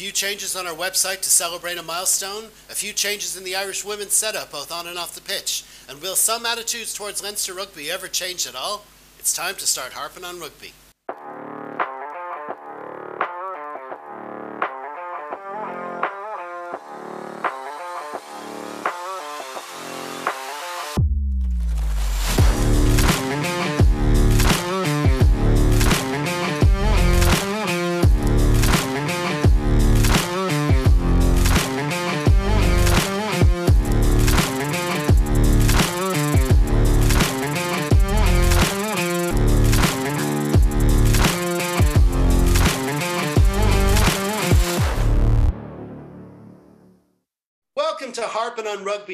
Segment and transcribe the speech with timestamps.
[0.00, 3.84] few changes on our website to celebrate a milestone, a few changes in the Irish
[3.84, 5.62] women's setup both on and off the pitch.
[5.90, 8.86] And will some attitudes towards Leinster rugby ever change at all?
[9.18, 10.72] It's time to start harping on rugby.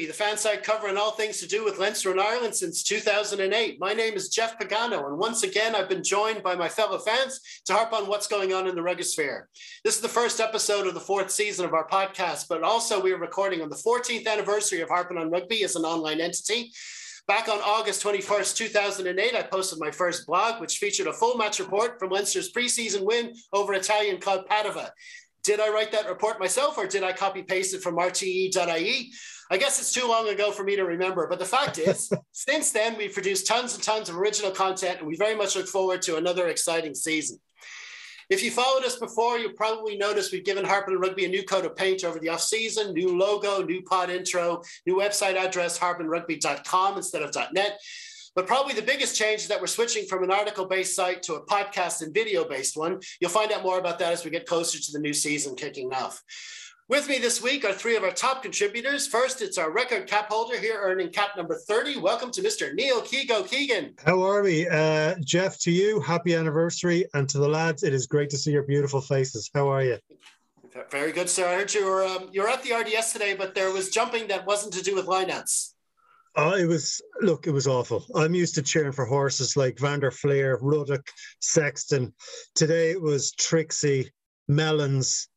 [0.07, 3.77] The fan site covering all things to do with Leinster and Ireland since 2008.
[3.79, 7.41] My name is Jeff Pagano, and once again, I've been joined by my fellow fans
[7.65, 9.49] to harp on what's going on in the rugby sphere.
[9.83, 13.11] This is the first episode of the fourth season of our podcast, but also we
[13.11, 16.71] are recording on the 14th anniversary of Harping on Rugby as an online entity.
[17.27, 21.59] Back on August 21st, 2008, I posted my first blog, which featured a full match
[21.59, 24.89] report from Leinster's preseason win over Italian club Padova.
[25.43, 29.11] Did I write that report myself or did I copy paste it from RTE.ie?
[29.49, 31.27] I guess it's too long ago for me to remember.
[31.27, 35.07] But the fact is, since then, we've produced tons and tons of original content, and
[35.07, 37.39] we very much look forward to another exciting season.
[38.29, 41.65] If you followed us before, you probably noticed we've given Harpin Rugby a new coat
[41.65, 47.21] of paint over the off-season, new logo, new pod intro, new website address, harpinrugby.com instead
[47.21, 47.79] of .net.
[48.35, 51.45] But probably the biggest change is that we're switching from an article-based site to a
[51.45, 52.99] podcast and video-based one.
[53.21, 55.93] You'll find out more about that as we get closer to the new season kicking
[55.93, 56.21] off.
[56.89, 59.07] With me this week are three of our top contributors.
[59.07, 61.97] First, it's our record cap holder here, earning cap number 30.
[61.97, 62.73] Welcome to Mr.
[62.73, 63.95] Neil Keego Keegan.
[64.05, 64.69] How are we?
[64.69, 67.05] Uh, Jeff, to you, happy anniversary.
[67.13, 69.51] And to the lads, it is great to see your beautiful faces.
[69.53, 69.97] How are you?
[70.89, 71.45] Very good, sir.
[71.49, 74.29] I heard you were, um, you were at the RDS today, but there was jumping
[74.29, 75.73] that wasn't to do with lineouts.
[76.37, 78.05] Oh, it was look, it was awful.
[78.15, 81.05] I'm used to cheering for horses like Van der Flier, Ruddock,
[81.41, 82.13] Sexton.
[82.55, 84.09] Today it was Trixie,
[84.47, 85.27] Melons,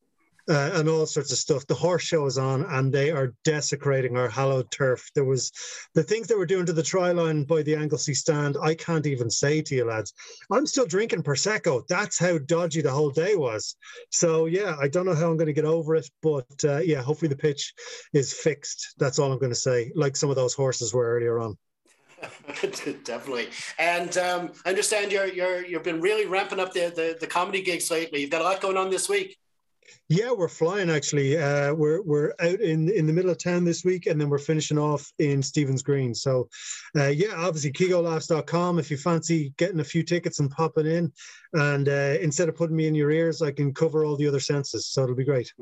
[0.51, 1.67] uh, and all sorts of stuff.
[1.67, 5.09] The horse show is on, and they are desecrating our hallowed turf.
[5.15, 5.53] There was
[5.95, 8.57] the things they were doing to the try line by the Anglesea stand.
[8.61, 10.13] I can't even say to you, lads.
[10.51, 11.87] I'm still drinking prosecco.
[11.89, 13.77] That's how dodgy the whole day was.
[14.11, 17.01] So yeah, I don't know how I'm going to get over it, but uh, yeah,
[17.01, 17.73] hopefully the pitch
[18.13, 18.95] is fixed.
[18.99, 19.93] That's all I'm going to say.
[19.95, 21.57] Like some of those horses were earlier on.
[23.05, 27.27] Definitely, and um, I understand you're you're you've been really ramping up the, the the
[27.27, 28.21] comedy gigs lately.
[28.21, 29.39] You've got a lot going on this week.
[30.09, 31.39] Yeah, we're flying actually.
[31.39, 34.39] Uh, we're we're out in in the middle of town this week, and then we're
[34.39, 36.15] finishing off in Stephen's Green.
[36.15, 36.49] So,
[36.97, 38.79] uh, yeah, obviously KeegoLaughs.com.
[38.79, 41.13] If you fancy getting a few tickets and popping in,
[41.53, 44.41] and uh, instead of putting me in your ears, I can cover all the other
[44.41, 44.87] senses.
[44.87, 45.53] So it'll be great.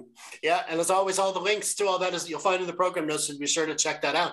[0.43, 2.73] Yeah, and as always, all the links to all that is you'll find in the
[2.73, 3.29] program notes.
[3.29, 4.33] So be sure to check that out.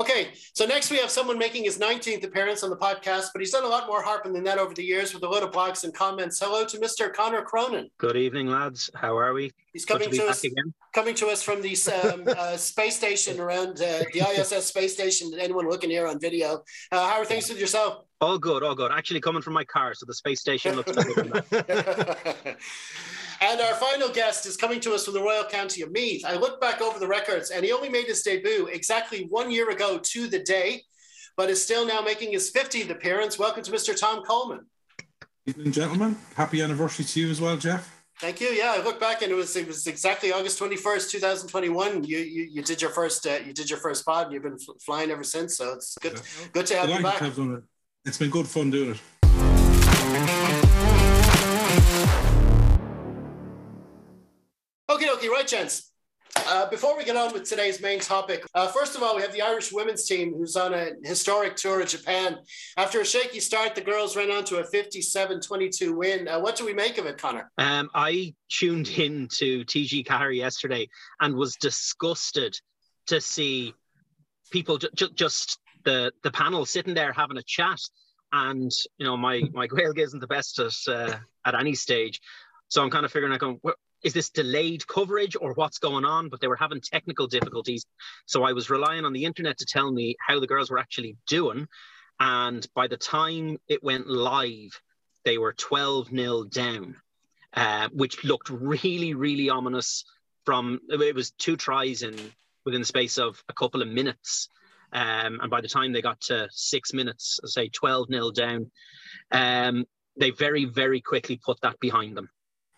[0.00, 3.50] Okay, so next we have someone making his 19th appearance on the podcast, but he's
[3.50, 5.84] done a lot more harping than that over the years with a lot of blogs
[5.84, 6.38] and comments.
[6.38, 7.12] Hello to Mr.
[7.12, 7.90] Conor Cronin.
[7.98, 8.90] Good evening, lads.
[8.94, 9.50] How are we?
[9.72, 10.72] He's coming to, to us again.
[10.92, 15.32] coming to us from the um, uh, space station around uh, the ISS space station.
[15.36, 16.62] Anyone looking here on video?
[16.92, 18.04] Uh, how are things with yourself?
[18.24, 18.90] All good, all good.
[18.90, 21.44] Actually, coming from my car, so the space station looks better
[23.42, 26.24] And our final guest is coming to us from the Royal County of Meath.
[26.24, 29.68] I looked back over the records, and he only made his debut exactly one year
[29.68, 30.84] ago to the day,
[31.36, 33.38] but is still now making his 50th appearance.
[33.38, 33.94] Welcome to Mr.
[33.94, 34.64] Tom Coleman.
[35.44, 36.16] Evening, gentlemen.
[36.34, 37.94] Happy anniversary to you as well, Jeff.
[38.20, 38.48] Thank you.
[38.48, 41.48] Yeah, I look back and it was it was exactly August twenty first, two thousand
[41.48, 42.04] twenty one.
[42.04, 44.26] You, you you did your first uh, you did your first pod.
[44.26, 45.56] and You've been flying ever since.
[45.56, 46.46] So it's good yeah.
[46.52, 47.16] good to have you back.
[47.16, 47.64] Have done it.
[48.06, 49.00] It's been good fun doing it.
[54.90, 55.90] Okay, okay, right, gents.
[56.46, 59.32] Uh, before we get on with today's main topic, uh, first of all, we have
[59.32, 62.36] the Irish women's team who's on a historic tour of Japan.
[62.76, 66.28] After a shaky start, the girls ran on to a 57 22 win.
[66.28, 67.50] Uh, what do we make of it, Conor?
[67.56, 70.88] Um, I tuned in to TG Ceathair yesterday
[71.20, 72.54] and was disgusted
[73.06, 73.72] to see
[74.50, 77.78] people ju- ju- just the, the panel sitting there having a chat.
[78.36, 82.20] And, you know, my, my Gaeilge isn't the best at, uh, at any stage.
[82.66, 83.60] So I'm kind of figuring out, going,
[84.02, 86.30] is this delayed coverage or what's going on?
[86.30, 87.86] But they were having technical difficulties.
[88.26, 91.16] So I was relying on the internet to tell me how the girls were actually
[91.28, 91.68] doing.
[92.18, 94.80] And by the time it went live,
[95.24, 96.96] they were 12 nil down,
[97.54, 100.04] uh, which looked really, really ominous.
[100.44, 102.16] From it was two tries in
[102.64, 104.48] within the space of a couple of minutes.
[104.94, 108.70] Um, and by the time they got to six minutes, say 12 nil down,
[109.32, 109.84] um,
[110.16, 112.30] they very, very quickly put that behind them.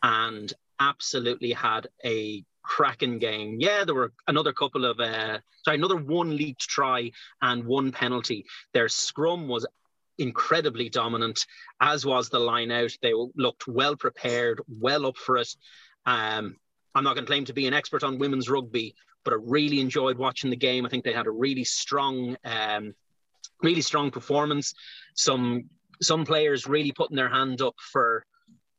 [0.03, 3.59] And absolutely had a cracking game.
[3.61, 7.11] Yeah, there were another couple of uh, sorry, another one leaked try
[7.43, 8.45] and one penalty.
[8.73, 9.67] Their scrum was
[10.19, 11.45] incredibly dominant,
[11.81, 12.93] as was the line out.
[13.03, 15.55] They looked well prepared, well up for it.
[16.07, 16.57] Um,
[16.95, 18.95] I'm not going to claim to be an expert on women's rugby,
[19.27, 20.87] but I really enjoyed watching the game.
[20.87, 22.95] I think they had a really strong, um,
[23.61, 24.73] really strong performance.
[25.17, 25.69] Some
[26.01, 28.25] some players really putting their hand up for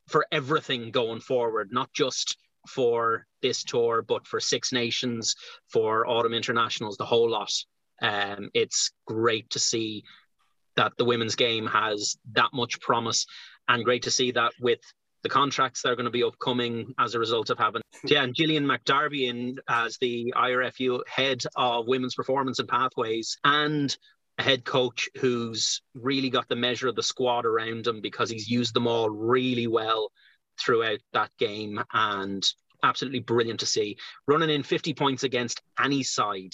[0.06, 5.34] for everything going forward, not just for this tour, but for Six Nations,
[5.68, 7.52] for Autumn Internationals, the whole lot.
[8.00, 10.02] Um, it's great to see
[10.76, 13.26] that the women's game has that much promise,
[13.68, 14.80] and great to see that with
[15.22, 18.34] the contracts that are going to be upcoming as a result of having yeah and
[18.34, 23.96] Gillian McDarby in as the IRFU head of women's performance and pathways and
[24.38, 28.48] a head coach who's really got the measure of the squad around him because he's
[28.48, 30.12] used them all really well
[30.60, 32.46] throughout that game and
[32.82, 33.96] absolutely brilliant to see.
[34.26, 36.52] Running in 50 points against any side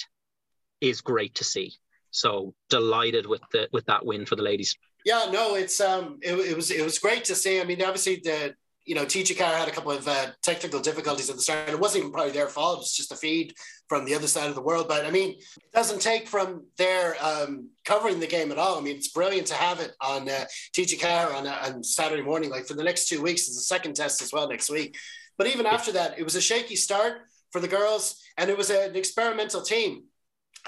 [0.80, 1.74] is great to see.
[2.10, 4.76] So delighted with the with that win for the ladies.
[5.04, 7.60] Yeah, no, it's um, it, it was it was great to see.
[7.60, 8.54] I mean, obviously the
[8.84, 11.70] you know, TG Ceathair had a couple of uh, technical difficulties at the start.
[11.70, 12.80] It wasn't even probably their fault.
[12.80, 13.54] It's just a feed
[13.88, 14.88] from the other side of the world.
[14.88, 18.78] But I mean, it doesn't take from their um, covering the game at all.
[18.78, 20.44] I mean, it's brilliant to have it on uh,
[20.76, 22.50] TG Ceathair on, uh, on Saturday morning.
[22.50, 24.96] Like for the next two weeks, there's a second test as well next week.
[25.38, 27.22] But even after that, it was a shaky start
[27.52, 30.04] for the girls, and it was an experimental team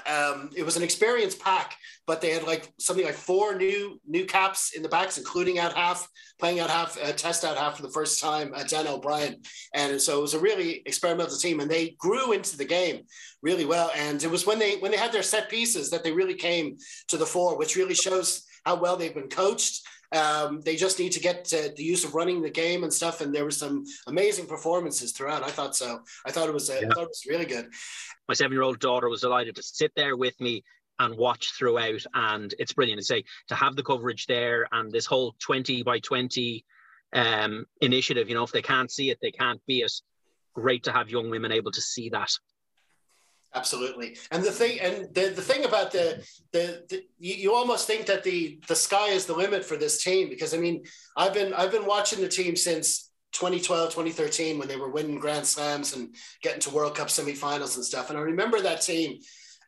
[0.05, 4.25] um, it was an experience pack, but they had like something like four new new
[4.25, 6.07] caps in the backs, including out half,
[6.39, 9.41] playing out half, uh, test out half for the first time, uh, Dannah O'Brien.
[9.73, 13.01] And so it was a really experimental team, and they grew into the game
[13.41, 13.91] really well.
[13.95, 16.77] And it was when they when they had their set pieces that they really came
[17.07, 19.85] to the fore, which really shows how well they've been coached.
[20.15, 23.21] Um, they just need to get to the use of running the game and stuff.
[23.21, 25.43] And there were some amazing performances throughout.
[25.43, 25.99] I thought so.
[26.25, 26.87] I thought it was, a, yeah.
[26.87, 27.67] I thought it was really good
[28.27, 30.63] my seven year old daughter was delighted to sit there with me
[30.99, 32.03] and watch throughout.
[32.13, 35.99] And it's brilliant to say to have the coverage there and this whole 20 by
[35.99, 36.65] 20
[37.13, 38.29] um, initiative.
[38.29, 39.93] You know, if they can't see it, they can't be it.
[40.53, 42.31] Great to have young women able to see that.
[43.55, 48.05] Absolutely, and the thing, and the, the thing about the, the the you, almost think
[48.05, 50.83] that the the sky is the limit for this team because I mean
[51.15, 55.45] I've been I've been watching the team since 2012, 2013, when they were winning Grand
[55.45, 58.09] Slams and getting to World Cup semifinals and stuff.
[58.09, 59.19] And I remember that team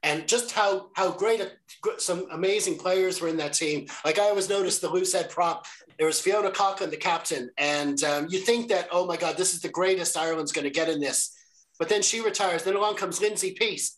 [0.04, 1.52] and just how how great a,
[1.98, 3.88] some amazing players were in that team.
[4.06, 5.66] Like I always noticed the loose head prop.
[5.98, 9.54] There was Fiona Coghlan, the captain, and um, you think that oh my God, this
[9.54, 11.36] is the greatest Ireland's going to get in this,
[11.80, 12.64] but then she retires.
[12.64, 13.90] Then along comes Lindsay Peat.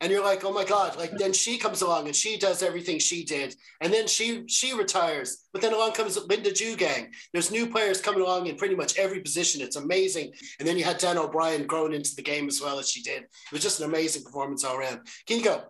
[0.00, 0.96] and you're like, oh my god!
[0.96, 4.74] Like then she comes along and she does everything she did, and then she she
[4.74, 5.44] retires.
[5.52, 7.08] But then along comes Linda Djougang.
[7.32, 9.60] There's new players coming along in pretty much every position.
[9.60, 10.32] It's amazing.
[10.58, 13.22] And then you had Dannah O'Brien growing into the game as well as she did.
[13.22, 15.00] It was just an amazing performance all around.
[15.26, 15.62] Can you go?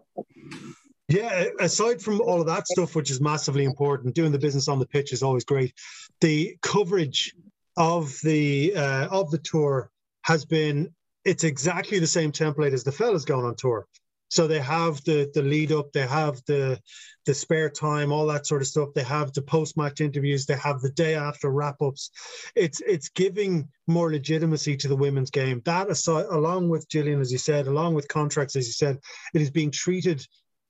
[1.09, 4.79] Yeah, aside from all of that stuff, which is massively important, doing the business on
[4.79, 5.75] the pitch is always great.
[6.21, 7.35] The coverage
[7.77, 9.91] of the uh, of the tour
[10.23, 10.95] has been
[11.25, 13.87] it's exactly the same template as the fellas going on tour.
[14.31, 16.81] So they have the the lead up, they have the
[17.27, 18.91] the spare time, all that sort of stuff.
[18.95, 22.11] They have the post match interviews, they have the day after wrap ups.
[22.55, 25.63] It's it's giving more legitimacy to the women's game.
[25.65, 28.99] That aside, along with Gillian, as you said, along with contracts, as you said,
[29.35, 30.25] it is being treated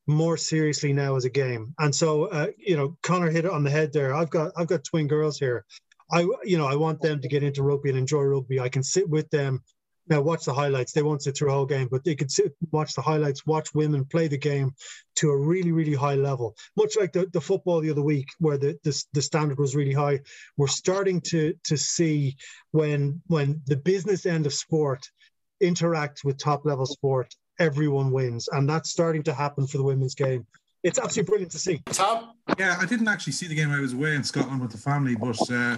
[0.07, 1.75] more seriously now as a game.
[1.79, 4.15] And so, uh, you know, Conor hit it on the head there.
[4.15, 5.67] I've got I've got twin girls here.
[6.11, 8.59] I you know I want them to get into rugby and enjoy rugby.
[8.59, 9.63] I can sit with them
[10.11, 10.93] now watch the highlights.
[10.93, 13.73] They won't sit through a whole game, but they could sit, watch the highlights, watch
[13.75, 14.75] women play the game
[15.17, 16.57] to a really, really high level.
[16.76, 19.93] Much like the, the football the other week, where the, the, the standard was really
[19.93, 20.21] high.
[20.57, 22.37] We're starting to to see
[22.73, 25.09] when when the business end of sport
[25.62, 30.14] interacts with top level sport, everyone wins, and that's starting to happen for the women's
[30.14, 30.47] game.
[30.83, 31.83] It's absolutely brilliant to see.
[31.87, 32.33] Tom?
[32.59, 33.71] Yeah, I didn't actually see the game.
[33.71, 35.76] I was away in Scotland with the family, but uh,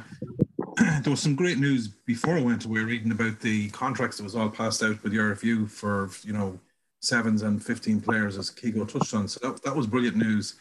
[1.02, 4.36] there was some great news before I went away reading about the contracts that was
[4.36, 6.58] all passed out with the RFU for, you know,
[7.00, 9.28] sevens and 15 players as Keego touched on.
[9.28, 10.54] So that, that was brilliant news.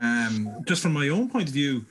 [0.00, 1.86] Um, just from my own point of view,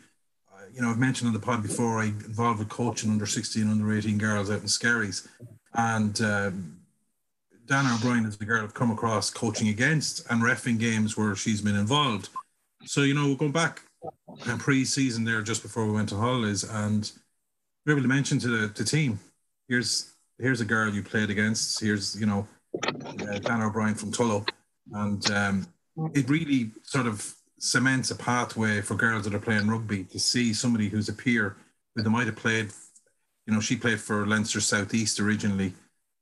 [0.54, 3.68] uh, you know, I've mentioned on the pod before, I involved with coaching under 16,
[3.68, 5.28] under 18 girls out in Skerries.
[5.74, 6.80] And um,
[7.66, 11.62] Dannah O'Brien is the girl I've come across coaching against and refing games where she's
[11.62, 12.30] been involved.
[12.86, 13.82] So, you know, going back
[14.46, 17.10] and pre-season there just before we went to holidays and
[17.86, 19.20] we able to mention to the, the team,
[19.68, 21.80] here's here's a girl you played against.
[21.80, 22.48] Here's you know
[22.86, 24.48] uh, Dannah O'Brien from Tullow,
[24.94, 25.68] and um,
[26.14, 30.54] it really sort of cements a pathway for girls that are playing rugby to see
[30.54, 31.56] somebody who's a peer
[31.96, 32.70] who they might have played
[33.46, 35.74] you know, she played for Leinster Southeast originally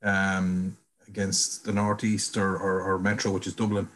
[0.03, 0.77] um,
[1.07, 3.87] against the Northeast or, or, or Metro, which is Dublin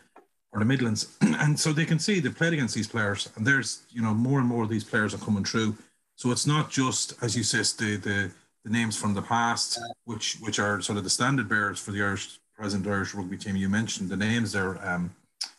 [0.51, 1.17] or the Midlands.
[1.21, 4.39] and so they can see they've played against these players, and there's you know more
[4.39, 5.75] and more of these players are coming through.
[6.15, 8.31] So it's not just as you said the the,
[8.63, 12.01] the names from the past, which which are sort of the standard bearers for the
[12.01, 13.55] Irish present Irish rugby team.
[13.55, 15.13] You mentioned the names there, um,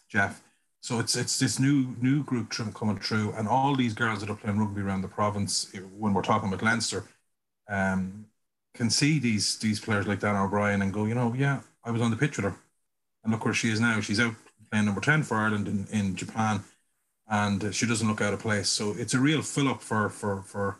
[0.08, 0.42] Jeff.
[0.80, 4.36] So it's it's this new new group coming through, and all these girls that are
[4.36, 5.72] playing rugby around the province.
[5.98, 7.04] When we're talking about Leinster,
[7.68, 8.26] um,
[8.74, 12.02] can see these these players like Dannah O'Brien and go, you know, yeah, I was
[12.02, 12.56] on the pitch with her,
[13.24, 14.00] and look where she is now.
[14.00, 14.34] She's out
[14.70, 16.62] playing number 10 for Ireland in, in Japan
[17.28, 18.68] and she doesn't look out of place.
[18.68, 20.78] So it's a real fill up for, for, for,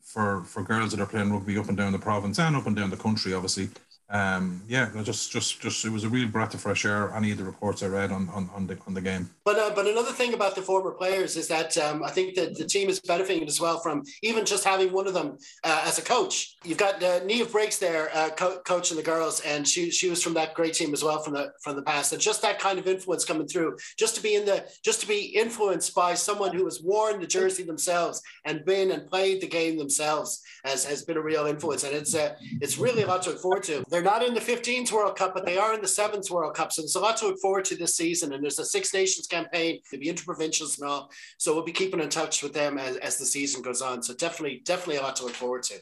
[0.00, 2.76] for, for girls that are playing rugby up and down the province and up and
[2.76, 3.70] down the country, obviously
[4.10, 7.10] um, yeah, just just just it was a real breath of fresh air.
[7.14, 9.30] Any of the reports I read on on, on the on the game.
[9.44, 12.56] But uh, but another thing about the former players is that um, I think that
[12.56, 15.98] the team is benefiting as well from even just having one of them uh, as
[15.98, 16.56] a coach.
[16.64, 20.22] You've got uh, Niamh Briggs there uh, co- coaching the girls, and she she was
[20.22, 22.12] from that great team as well from the from the past.
[22.12, 25.08] And just that kind of influence coming through, just to be in the just to
[25.08, 29.48] be influenced by someone who has worn the jersey themselves and been and played the
[29.48, 33.22] game themselves has has been a real influence, and it's uh, it's really a lot
[33.22, 33.82] to look forward to.
[33.94, 36.72] They're not in the 15s World Cup, but they are in the Sevens World Cup.
[36.72, 38.32] So there's a lot to look forward to this season.
[38.32, 41.12] And there's a Six Nations campaign, there'll be interprovincials and all.
[41.38, 44.02] So we'll be keeping in touch with them as, as the season goes on.
[44.02, 45.74] So definitely, definitely a lot to look forward to.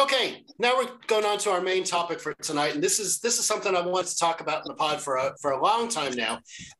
[0.00, 3.40] Okay, now we're going on to our main topic for tonight, and this is this
[3.40, 5.88] is something I wanted to talk about in the pod for a, for a long
[5.88, 6.38] time now.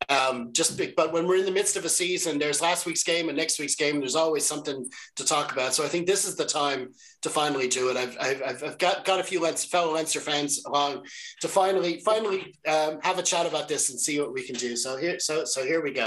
[0.09, 3.29] Um, just but when we're in the midst of a season, there's last week's game
[3.29, 3.99] and next week's game.
[3.99, 5.75] There's always something to talk about.
[5.75, 6.91] So I think this is the time
[7.23, 7.97] to finally do it.
[7.97, 11.05] I've I've, I've got got a few Leinster, fellow Leinster fans along
[11.41, 14.77] to finally finally um, have a chat about this and see what we can do.
[14.77, 16.07] So here so so here we go.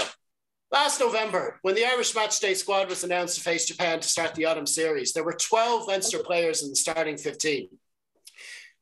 [0.72, 4.46] Last November, when the Irish matchday squad was announced to face Japan to start the
[4.46, 7.68] autumn series, there were 12 Leinster players in the starting 15.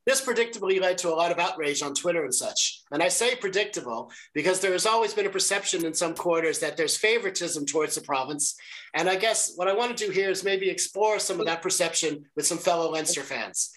[0.07, 2.81] This predictably led to a lot of outrage on Twitter and such.
[2.91, 6.75] And I say predictable because there has always been a perception in some quarters that
[6.75, 8.55] there's favoritism towards the province.
[8.95, 11.61] And I guess what I want to do here is maybe explore some of that
[11.61, 13.71] perception with some fellow Leinster fans.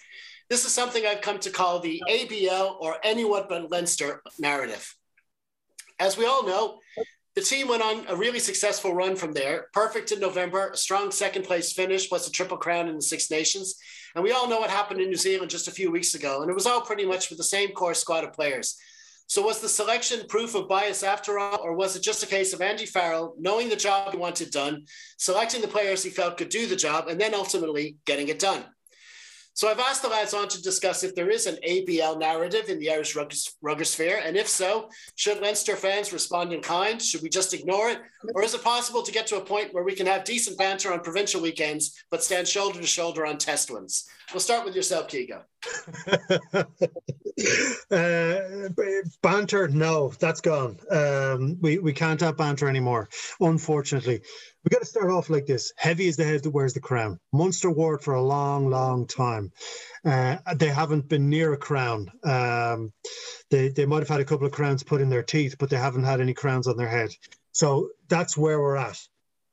[0.49, 4.95] This is something I've come to call the ABL or anyone but Leinster narrative.
[5.99, 6.79] As we all know,
[7.35, 9.69] the team went on a really successful run from there.
[9.73, 13.31] Perfect in November, a strong second place finish, plus a triple crown in the Six
[13.31, 13.77] Nations.
[14.15, 16.43] And we all know what happened in New Zealand just a few weeks ago.
[16.43, 18.77] And it was all pretty much with the same core squad of players.
[19.29, 22.55] So was the selection proof of bias after all, or was it just a case
[22.55, 24.87] of Andy Farrell knowing the job he wanted done,
[25.19, 28.65] selecting the players he felt could do the job, and then ultimately getting it done?
[29.59, 32.79] So I've asked the lads on to discuss if there is an ABL narrative in
[32.79, 37.03] the Irish rugby sphere, and if so, should Leinster fans respond in kind?
[37.03, 37.99] Should we just ignore it?
[38.37, 40.93] Or is it possible to get to a point where we can have decent banter
[40.93, 44.09] on provincial weekends, but stand shoulder to shoulder on test ones?
[44.33, 45.43] We'll start with yourself, Keego.
[47.91, 48.69] uh,
[49.23, 50.79] banter, no, that's gone.
[50.91, 53.09] Um, we, we can't have banter anymore,
[53.41, 54.23] unfortunately
[54.69, 55.73] we got to start off like this.
[55.77, 57.19] Heavy is the head that wears the crown.
[57.33, 59.51] Munster wore it for a long, long time.
[60.05, 62.11] Uh, they haven't been near a crown.
[62.25, 62.93] Um,
[63.51, 65.77] they they might have had a couple of crowns put in their teeth, but they
[65.77, 67.11] haven't had any crowns on their head.
[67.53, 68.99] So that's where we're at.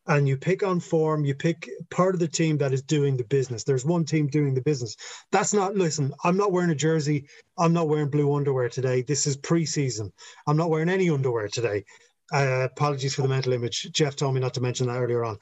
[0.07, 3.23] And you pick on form, you pick part of the team that is doing the
[3.23, 3.63] business.
[3.63, 4.95] There's one team doing the business.
[5.31, 7.27] That's not, listen, I'm not wearing a jersey.
[7.57, 9.01] I'm not wearing blue underwear today.
[9.01, 10.11] This is preseason.
[10.45, 11.85] I'm not wearing any underwear today.
[12.31, 13.89] Uh, apologies for the mental image.
[13.93, 15.37] Jeff told me not to mention that earlier on.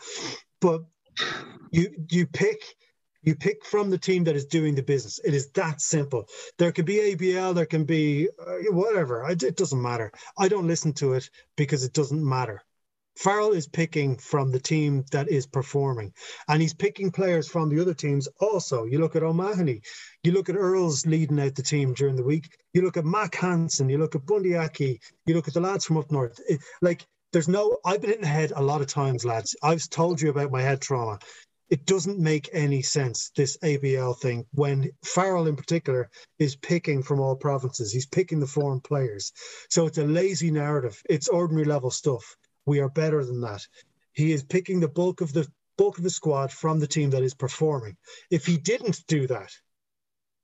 [0.62, 0.84] But
[1.72, 2.62] you you pick
[3.24, 5.20] you pick from the team that is doing the business.
[5.24, 6.28] It is that simple.
[6.58, 9.26] There can be ABL, there can be uh, whatever.
[9.30, 10.12] It doesn't matter.
[10.38, 12.62] I don't listen to it because it doesn't matter.
[13.16, 16.12] Farrell is picking from the team that is performing,
[16.48, 18.86] and he's picking players from the other teams also.
[18.86, 19.82] You look at O'Mahony,
[20.24, 23.36] you look at Earls leading out the team during the week, you look at Mack
[23.36, 26.40] Hansen, you look at Bundee Aki, you look at the lads from up north.
[26.48, 29.56] It, like, there's no, I've been in the head a lot of times, lads.
[29.62, 31.20] I've told you about my head trauma.
[31.70, 37.20] It doesn't make any sense, this ABL thing, when Farrell in particular is picking from
[37.20, 37.92] all provinces.
[37.92, 39.32] He's picking the foreign players.
[39.70, 41.02] So it's a lazy narrative.
[41.10, 43.66] It's ordinary level stuff we are better than that.
[44.14, 47.24] He is picking the bulk of the bulk of the squad from the team that
[47.24, 47.98] is performing.
[48.30, 49.52] If he didn't do that,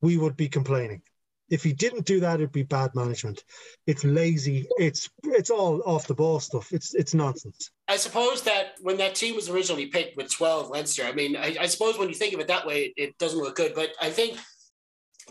[0.01, 1.01] we would be complaining.
[1.49, 3.43] If he didn't do that, it'd be bad management.
[3.87, 4.67] It's lazy.
[4.77, 6.71] It's it's all off the ball stuff.
[6.71, 7.71] It's it's nonsense.
[7.87, 11.57] I suppose that when that team was originally picked with 12 Leinster, I mean, I,
[11.59, 13.73] I suppose when you think of it that way, it, it doesn't look good.
[13.73, 14.37] But I think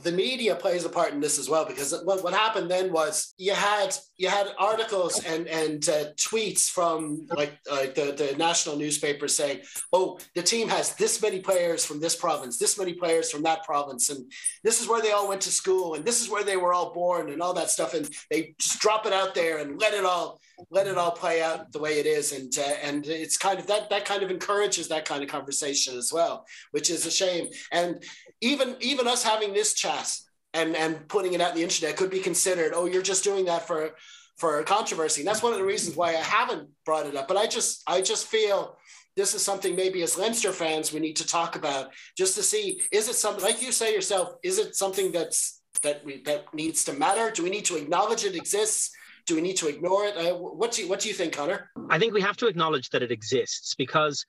[0.02, 3.35] the media plays a part in this as well because what, what happened then was
[3.38, 8.76] you had you had articles and and uh, tweets from like uh, the the national
[8.76, 9.61] newspapers saying
[9.93, 13.64] oh the team has this many players from this province this many players from that
[13.64, 14.31] province and
[14.64, 16.93] this is where they all went to school and this is where they were all
[16.93, 20.05] born and all that stuff and they just drop it out there and let it
[20.05, 20.40] all
[20.71, 23.67] let it all play out the way it is and uh, and it's kind of
[23.67, 27.49] that that kind of encourages that kind of conversation as well which is a shame.
[27.73, 28.02] And
[28.40, 29.88] even even us having this chat
[30.54, 33.45] and and putting it out in the internet could be considered oh you're just doing
[33.45, 33.95] that for
[34.38, 35.21] for controversy.
[35.21, 37.28] And that's one of the reasons why i haven't brought it up.
[37.28, 38.78] But i just i just feel
[39.16, 42.80] this is something maybe as Leinster fans we need to talk about just to see
[42.92, 46.85] is it something like you say yourself is it something that's that we that needs
[46.85, 47.30] to matter?
[47.30, 48.90] Do we need to acknowledge it exists?
[49.26, 50.16] Do we need to ignore it?
[50.16, 51.71] Uh, what do you what do you think conor?
[51.90, 54.25] I think we have to acknowledge that it exists because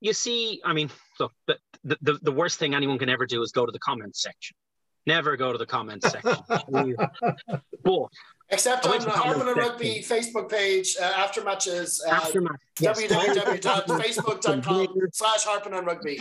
[0.00, 0.90] you see i mean
[1.20, 1.56] look the,
[2.02, 4.56] the, the worst thing anyone can ever do is go to the comments section
[5.06, 6.36] never go to the comments section
[7.84, 8.08] but
[8.52, 13.02] Except on the on Rugby Facebook page uh, after matches, uh, after match, yes.
[13.10, 16.20] www.facebook.com slash Harping on Rugby.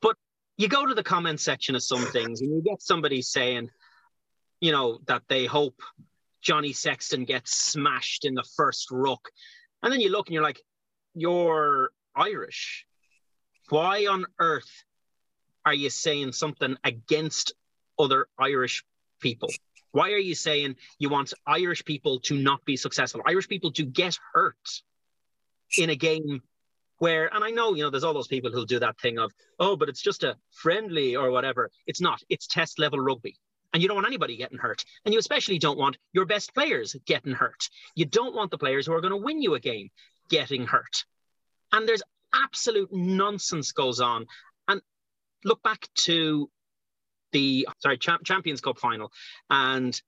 [0.00, 0.16] But
[0.56, 3.70] you go to the comment section of some things and you get somebody saying,
[4.60, 5.82] you know, that they hope
[6.40, 9.28] Johnny Sexton gets smashed in the first ruck.
[9.82, 10.60] And then you look and you're like,
[11.14, 12.86] you're Irish.
[13.70, 14.84] Why on earth
[15.64, 17.54] are you saying something against
[17.98, 18.84] other Irish
[19.20, 19.50] people?
[19.92, 23.84] Why are you saying you want Irish people to not be successful, Irish people to
[23.84, 24.82] get hurt
[25.76, 26.42] in a game
[26.98, 29.32] where, and I know, you know, there's all those people who'll do that thing of,
[29.58, 31.70] oh, but it's just a friendly or whatever.
[31.86, 33.36] It's not, it's test level rugby.
[33.72, 34.84] And you don't want anybody getting hurt.
[35.04, 37.68] And you especially don't want your best players getting hurt.
[37.94, 39.90] You don't want the players who are going to win you a game
[40.28, 41.04] getting hurt.
[41.72, 42.02] And there's
[42.34, 44.26] absolute nonsense goes on.
[45.44, 46.50] Look back to
[47.32, 49.10] the sorry Champions Cup final,
[49.50, 50.00] and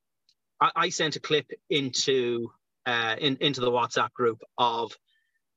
[0.61, 2.51] I, I sent a clip into
[2.87, 4.97] uh, in, into the WhatsApp group of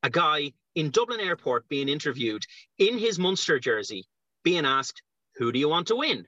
[0.04, 2.44] a guy in Dublin Airport being interviewed
[2.78, 4.08] in his Munster jersey,
[4.44, 5.02] being asked,
[5.36, 6.26] "Who do you want to win?"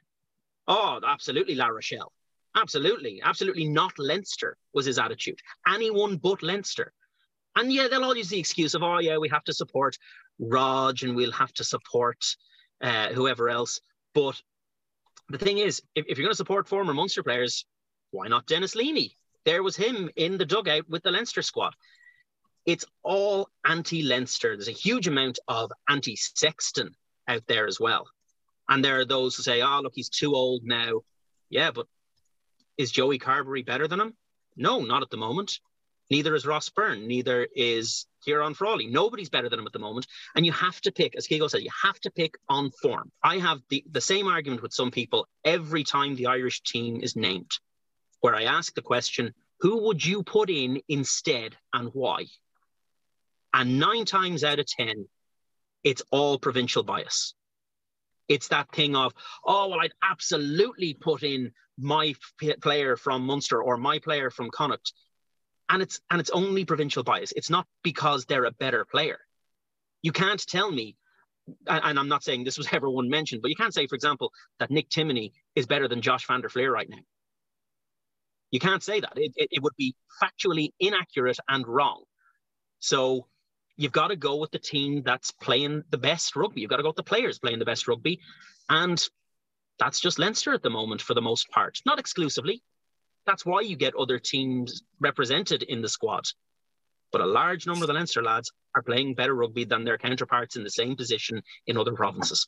[0.67, 2.11] Oh, absolutely, La Rochelle.
[2.55, 5.39] Absolutely, absolutely not Leinster was his attitude.
[5.67, 6.93] Anyone but Leinster.
[7.55, 9.97] And yeah, they'll all use the excuse of, oh yeah, we have to support
[10.39, 12.23] Rog and we'll have to support
[12.81, 13.81] uh, whoever else.
[14.13, 14.41] But
[15.29, 17.65] the thing is, if, if you're going to support former Munster players,
[18.11, 19.15] why not Denis Leamy?
[19.45, 21.75] There was him in the dugout with the Leinster squad.
[22.65, 24.55] It's all anti Leinster.
[24.55, 26.95] There's a huge amount of anti Sexton
[27.27, 28.07] out there as well.
[28.67, 31.01] And there are those who say, oh, look, he's too old now.
[31.49, 31.87] Yeah, but
[32.77, 34.13] is Joey Carbery better than him?
[34.55, 35.59] No, not at the moment.
[36.09, 37.07] Neither is Ross Byrne.
[37.07, 38.87] Neither is Ciarán Frawley.
[38.87, 40.07] Nobody's better than him at the moment.
[40.35, 43.11] And you have to pick, as Keego said, you have to pick on form.
[43.23, 47.15] I have the, the same argument with some people every time the Irish team is
[47.15, 47.51] named,
[48.21, 52.25] where I ask the question, who would you put in instead and why?
[53.53, 55.07] And nine times out of 10,
[55.83, 57.33] it's all provincial bias.
[58.27, 59.13] It's that thing of,
[59.45, 62.13] oh, well, I'd absolutely put in my
[62.61, 64.93] player from Munster or my player from Connacht
[65.69, 67.31] and it's and it's only provincial bias.
[67.35, 69.19] It's not because they're a better player.
[70.01, 70.95] You can't tell me,
[71.67, 74.31] and I'm not saying this was ever one mentioned, but you can't say, for example,
[74.59, 76.99] that Nick Timoney is better than Josh van der Flier right now.
[78.51, 79.13] You can't say that.
[79.15, 82.03] It, it, it would be factually inaccurate and wrong.
[82.79, 83.27] So
[83.77, 86.61] you've got to go with the team that's playing the best rugby.
[86.61, 88.19] You've got to go with the players playing the best rugby.
[88.69, 89.01] And
[89.77, 91.79] that's just Leinster at the moment for the most part.
[91.85, 92.63] Not exclusively,
[93.29, 96.25] that's why you get other teams represented in the squad.
[97.11, 100.55] But a large number of the Leinster lads are playing better rugby than their counterparts
[100.55, 102.47] in the same position in other provinces.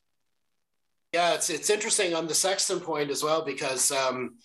[1.12, 4.38] Yeah, it's it's interesting on the Sexton point as well because um,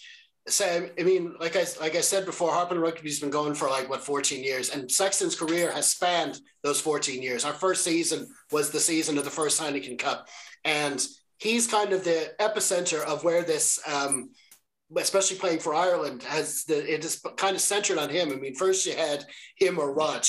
[0.61, 4.01] I mean, like I like I said before, Harping Rugby's been going for like what
[4.01, 7.45] 14 years, and Sexton's career has spanned those 14 years.
[7.45, 10.27] Our first season was the season of the first Heineken Cup,
[10.65, 11.05] and
[11.37, 14.29] he's kind of the epicenter of where this um,
[14.95, 18.31] especially playing for Ireland, has the it is kind of centered on him.
[18.31, 19.25] I mean, first you had
[19.57, 20.25] him or Rog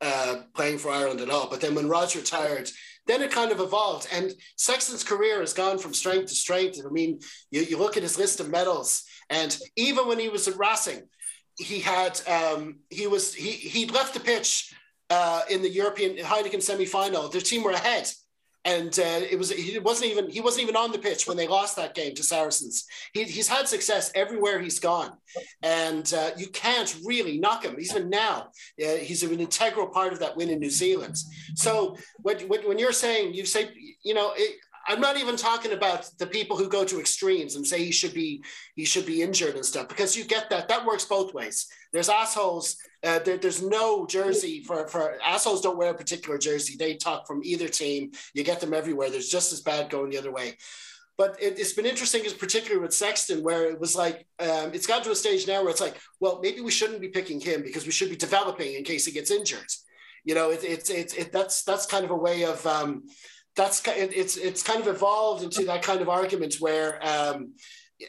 [0.00, 2.70] uh, playing for Ireland at all, but then when Rog retired,
[3.06, 4.08] then it kind of evolved.
[4.12, 6.80] And Sexton's career has gone from strength to strength.
[6.84, 10.48] I mean, you, you look at his list of medals, and even when he was
[10.48, 11.02] at Racing,
[11.58, 14.74] he had um, he was he he left the pitch
[15.10, 17.28] uh, in the European Heineken semi-final.
[17.28, 18.10] Their team were ahead
[18.64, 21.46] and uh, it was he wasn't even he wasn't even on the pitch when they
[21.46, 22.86] lost that game to Saracens.
[23.12, 25.12] He, he's had success everywhere he's gone,
[25.62, 27.76] and uh, you can't really knock him.
[27.78, 28.48] Even now,
[28.84, 31.16] uh, he's an integral part of that win in New Zealand.
[31.54, 33.68] So when, when, you're saying you say
[34.02, 34.32] you know.
[34.36, 37.92] It, I'm not even talking about the people who go to extremes and say he
[37.92, 38.44] should be
[38.76, 41.66] he should be injured and stuff because you get that that works both ways.
[41.92, 42.76] There's assholes.
[43.02, 45.60] Uh, there, there's no jersey for for assholes.
[45.60, 46.76] Don't wear a particular jersey.
[46.76, 48.12] They talk from either team.
[48.34, 49.10] You get them everywhere.
[49.10, 50.56] There's just as bad going the other way.
[51.16, 54.86] But it, has been interesting, is particularly with Sexton, where it was like um, it's
[54.86, 57.62] got to a stage now where it's like, well, maybe we shouldn't be picking him
[57.62, 59.70] because we should be developing in case he gets injured.
[60.24, 63.04] You know, it's it's it, it, that's that's kind of a way of um,
[63.56, 67.52] that's it's it's kind of evolved into that kind of argument where um,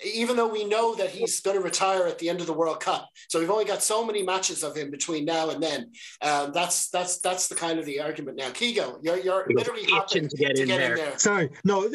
[0.03, 2.79] even though we know that he's going to retire at the end of the World
[2.79, 5.91] Cup, so we've only got so many matches of him between now and then.
[6.21, 8.49] Um, that's that's that's the kind of the argument now.
[8.49, 10.91] Keego, you're you're literally itching to get, to in, get there.
[10.91, 11.17] in, there.
[11.19, 11.87] Sorry, no,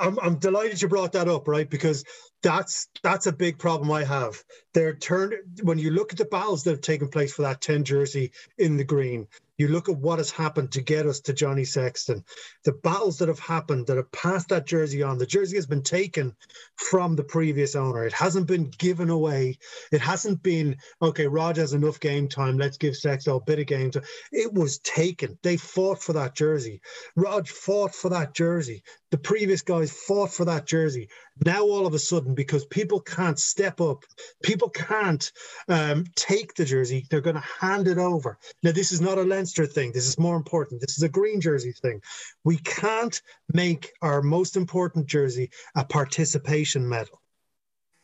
[0.00, 1.68] I'm, I'm delighted you brought that up, right?
[1.68, 2.04] Because
[2.42, 4.42] that's that's a big problem I have.
[4.72, 7.84] They're turned when you look at the battles that have taken place for that 10
[7.84, 9.26] jersey in the green,
[9.60, 12.24] you look at what has happened to get us to Johnny Sexton,
[12.64, 15.18] the battles that have happened that have passed that jersey on.
[15.18, 16.34] The jersey has been taken
[16.76, 18.06] from the previous owner.
[18.06, 19.58] It hasn't been given away.
[19.92, 22.56] It hasn't been, okay, Rog has enough game time.
[22.56, 24.04] Let's give Sexton a bit of game time.
[24.32, 25.38] It was taken.
[25.42, 26.80] They fought for that jersey.
[27.14, 28.82] Rog fought for that jersey.
[29.10, 31.08] The previous guys fought for that jersey.
[31.44, 34.04] Now, all of a sudden, because people can't step up,
[34.42, 35.30] people can't
[35.68, 38.38] um, take the jersey, they're going to hand it over.
[38.62, 39.92] Now, this is not a Leinster thing.
[39.92, 40.80] This is more important.
[40.80, 42.00] This is a green jersey thing.
[42.44, 43.20] We can't
[43.52, 47.20] make our most important jersey a participation medal.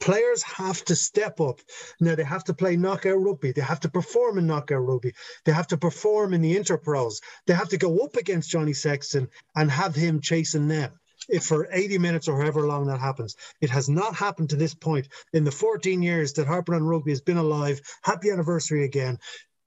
[0.01, 1.61] Players have to step up.
[2.01, 3.53] Now they have to play knockout rugby.
[3.53, 5.13] They have to perform in knockout rugby.
[5.45, 7.21] They have to perform in the interpros.
[7.47, 10.93] They have to go up against Johnny Sexton and have him chasing them
[11.29, 13.37] if for 80 minutes or however long that happens.
[13.61, 17.11] It has not happened to this point in the 14 years that Harper and Rugby
[17.11, 17.81] has been alive.
[18.03, 19.19] Happy anniversary again.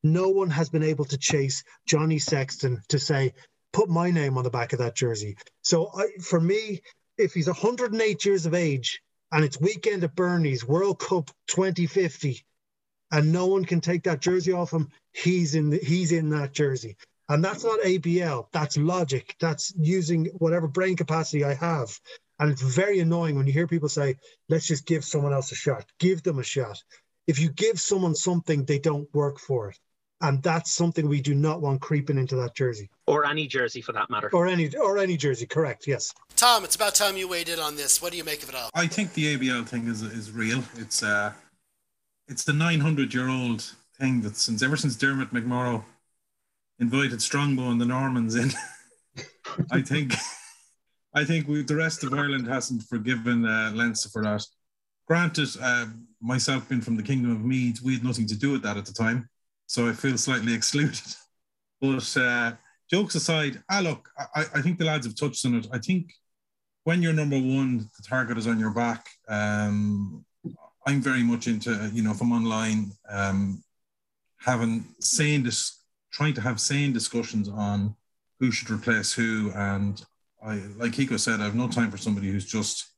[0.03, 3.33] No one has been able to chase Johnny Sexton to say,
[3.73, 5.37] put my name on the back of that jersey.
[5.61, 6.81] So I, for me,
[7.17, 12.43] if he's 108 years of age and it's weekend at Bernie's World Cup 2050,
[13.11, 16.53] and no one can take that jersey off him, he's in the, he's in that
[16.53, 16.95] jersey.
[17.27, 19.35] And that's not ABL, that's logic.
[19.39, 21.99] That's using whatever brain capacity I have.
[22.39, 24.15] And it's very annoying when you hear people say,
[24.47, 25.85] let's just give someone else a shot.
[25.99, 26.81] Give them a shot.
[27.27, 29.79] If you give someone something, they don't work for it.
[30.21, 32.89] And that's something we do not want creeping into that jersey.
[33.07, 34.29] Or any jersey for that matter.
[34.33, 36.13] Or any or any jersey, correct, yes.
[36.35, 38.01] Tom, it's about time you weighed in on this.
[38.01, 38.69] What do you make of it all?
[38.73, 40.63] I think the ABL thing is is real.
[40.77, 41.31] It's uh
[42.27, 45.83] it's the nine hundred year old thing that since ever since Dermot McMurrough
[46.79, 48.51] invited Strongbow and the Normans in.
[49.71, 50.13] I think
[51.13, 54.45] I think we, the rest of Ireland hasn't forgiven uh, Leinster for that.
[55.07, 55.87] Granted, uh,
[56.21, 58.85] myself being from the Kingdom of Meath, we had nothing to do with that at
[58.85, 59.27] the time,
[59.69, 60.99] so I feel slightly excluded.
[61.79, 62.53] But uh,
[62.89, 65.67] jokes aside, ah, look, I, I think the lads have touched on it.
[65.71, 66.11] I think
[66.85, 69.07] when you're number one, the target is on your back.
[69.27, 70.25] Um,
[70.87, 73.63] I'm very much into, you know, if I'm online, um,
[74.39, 77.95] having saying this trying to have sane discussions on
[78.39, 79.51] who should replace who.
[79.53, 80.03] And
[80.43, 82.88] I, like Keego said, I have no time for somebody who's just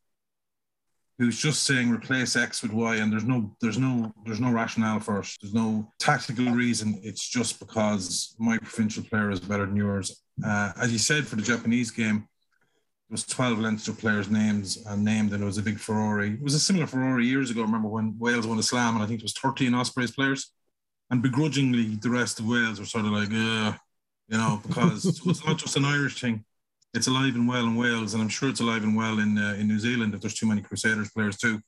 [1.22, 5.00] who's just saying replace X with Y, and there's no there's no there's no rationale
[5.00, 5.28] for it.
[5.40, 7.00] There's no tactical reason.
[7.04, 10.24] It's just because my provincial player is better than yours.
[10.44, 15.06] Uh, as you said for the Japanese game, there was 12 Leinster players' names and
[15.06, 16.32] named, and it was a big Ferrari.
[16.32, 17.62] It was a similar Ferrari years ago.
[17.62, 20.52] I remember when Wales won a slam, and I think it was 13 Ospreys players
[21.12, 23.74] and begrudgingly the rest of Wales were sort of like, uh,
[24.28, 26.44] you know, because it's not just an Irish thing.
[26.94, 29.56] It's alive and well in Wales, and I'm sure it's alive and well in uh,
[29.58, 31.62] in New Zealand if there's too many Crusaders players too.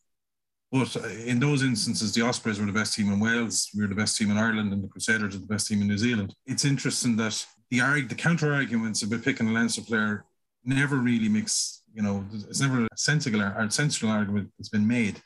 [0.71, 3.87] But uh, in those instances, the Ospreys were the best team in Wales, we were
[3.87, 6.33] the best team in Ireland, and the Crusaders are the best team in New Zealand.
[6.45, 10.25] It's interesting that the arg- the counter arguments about picking a Leinster player
[10.65, 15.21] never really makes you know it's never a sensible or sensible argument that's been made.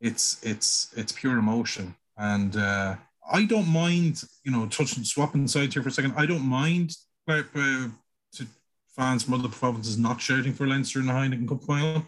[0.00, 2.56] It's it's it's pure emotion and.
[2.56, 2.96] Uh,
[3.28, 6.14] I don't mind, you know, touching swapping sides here for a second.
[6.16, 6.92] I don't mind
[7.28, 8.46] uh, to
[8.96, 12.04] fans from other provinces not shouting for Leinster in the Heineken Cup final.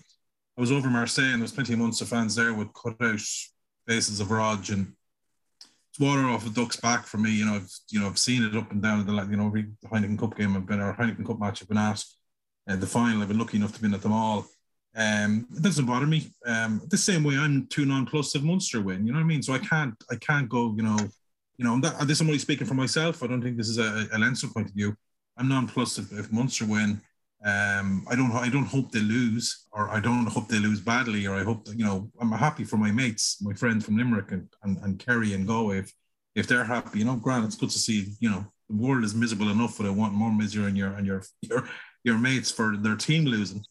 [0.57, 3.21] I was over Marseille and there was plenty of of fans there with cut out
[3.87, 4.93] faces of Rog and
[5.91, 7.31] it's water off a duck's back for me.
[7.31, 9.67] You know, I've you know I've seen it up and down the you know every
[9.87, 12.03] Heineken Cup game I've been or Heineken Cup match I've been at.
[12.69, 14.47] Uh, the final I've been lucky enough to be at them all.
[14.97, 16.33] Um, it doesn't bother me.
[16.45, 19.07] Um, the same way I'm two non-plus of Munster win.
[19.07, 19.43] You know what I mean?
[19.43, 20.75] So I can't, I can't go.
[20.77, 20.99] You know,
[21.57, 21.81] you know.
[21.81, 23.23] That, this is only speaking for myself.
[23.23, 24.97] I don't think this is a, a Leinster point of view.
[25.39, 27.01] I'm non-plus if, if Munster win.
[27.45, 31.27] Um, I don't, I don't hope they lose, or I don't hope they lose badly,
[31.27, 32.11] or I hope that you know.
[32.21, 35.79] I'm happy for my mates, my friends from Limerick and, and, and Kerry and Galway.
[35.79, 35.93] If,
[36.35, 38.15] if they're happy, you know, Grant, it's good to see.
[38.19, 41.07] You know, the world is miserable enough, but I want more misery and your and
[41.07, 41.69] your your
[42.03, 43.65] your mates for their team losing.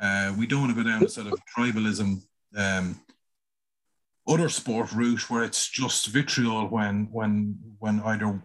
[0.00, 2.20] Uh, we don't want to go down the sort of tribalism,
[2.56, 3.00] um,
[4.28, 8.42] other sport route where it's just vitriol when when when either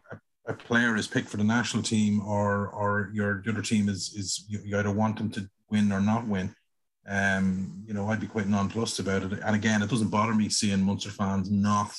[0.49, 4.13] a, player is picked for the national team or or your the other team is
[4.15, 6.53] is you, you either want them to win or not win.
[7.07, 9.39] Um, you know, I'd be quite nonplussed about it.
[9.43, 11.91] And again, it doesn't bother me seeing Munster fans not,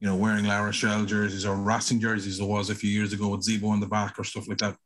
[0.00, 2.38] you know, wearing La Rochelle jerseys or Racing jerseys.
[2.38, 4.76] There was a few years ago with Zebo on the back or stuff like that.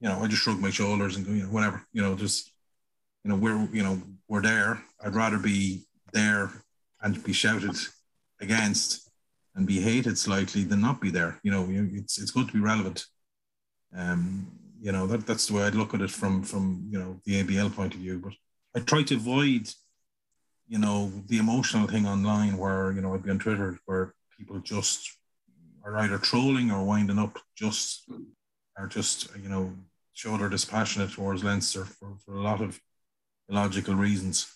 [0.00, 1.84] You know, I just shrug my shoulders and go, you know, whatever.
[1.92, 2.52] You know, just
[3.24, 4.82] you know, we're you know we're there.
[5.04, 6.50] I'd rather be there
[7.00, 7.76] and be shouted
[8.40, 9.07] against
[9.58, 11.40] and be hated slightly than not be there.
[11.42, 13.04] You know, it's it's good to be relevant.
[13.94, 17.20] Um, you know that that's the way I'd look at it from from you know
[17.26, 18.20] the ABL point of view.
[18.20, 18.34] But
[18.76, 19.68] I try to avoid,
[20.68, 24.60] you know, the emotional thing online where, you know, I'd be on Twitter where people
[24.60, 25.16] just
[25.84, 28.08] are either trolling or winding up just
[28.76, 29.72] are just, you know,
[30.12, 32.78] show they're dispassionate towards Leinster for, for a lot of
[33.48, 34.54] illogical reasons.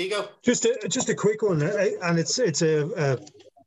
[0.00, 0.28] Keego?
[0.42, 3.18] Just a, just a quick one, eh, eh, and it's it's a,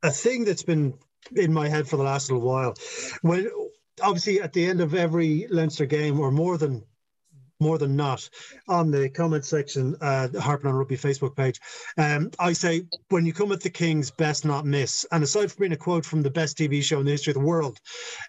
[0.04, 0.94] a a thing that's been
[1.36, 2.74] in my head for the last little while.
[3.22, 3.50] When
[4.02, 6.84] obviously at the end of every Leinster game, or more than
[7.64, 8.30] more than not
[8.68, 11.60] on the comment section, uh, Harping on Rugby Facebook page.
[11.98, 15.06] Um, I say, when you come at the Kings, best not miss.
[15.12, 17.36] And aside from being a quote from the best TV show in the history of
[17.36, 17.80] the world,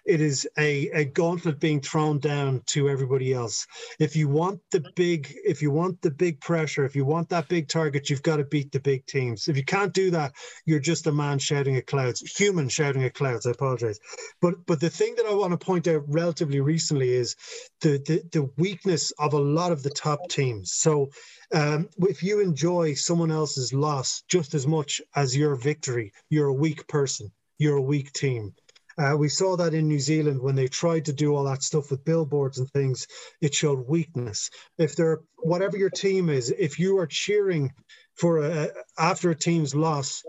[0.05, 3.67] it is a, a gauntlet being thrown down to everybody else.
[3.99, 7.49] If you want the big, if you want the big pressure, if you want that
[7.49, 9.47] big target, you've got to beat the big teams.
[9.47, 10.33] If you can't do that,
[10.65, 13.45] you're just a man shouting at clouds, human shouting at clouds.
[13.45, 13.99] I apologize.
[14.41, 17.35] But but the thing that I want to point out relatively recently is
[17.81, 20.73] the the, the weakness a lot of the top teams.
[20.73, 21.09] So
[21.53, 26.53] um, if you enjoy someone else's loss just as much as your victory, you're a
[26.53, 27.31] weak person.
[27.57, 28.53] You're a weak team.
[28.97, 31.91] Uh, we saw that in New Zealand when they tried to do all that stuff
[31.91, 33.07] with billboards and things.
[33.41, 34.49] It showed weakness.
[34.77, 37.73] If they're whatever your team is, if you are cheering
[38.13, 40.23] for a, after a team's loss,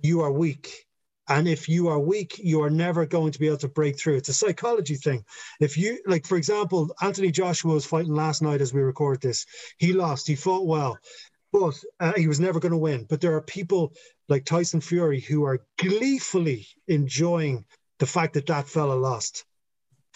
[0.00, 0.86] you are weak.
[1.32, 4.16] And if you are weak, you are never going to be able to break through.
[4.16, 5.24] It's a psychology thing.
[5.60, 9.46] If you, like, for example, Anthony Joshua was fighting last night as we record this.
[9.78, 10.98] He lost, he fought well,
[11.50, 13.06] but uh, he was never going to win.
[13.08, 13.94] But there are people
[14.28, 17.64] like Tyson Fury who are gleefully enjoying
[17.98, 19.46] the fact that that fella lost,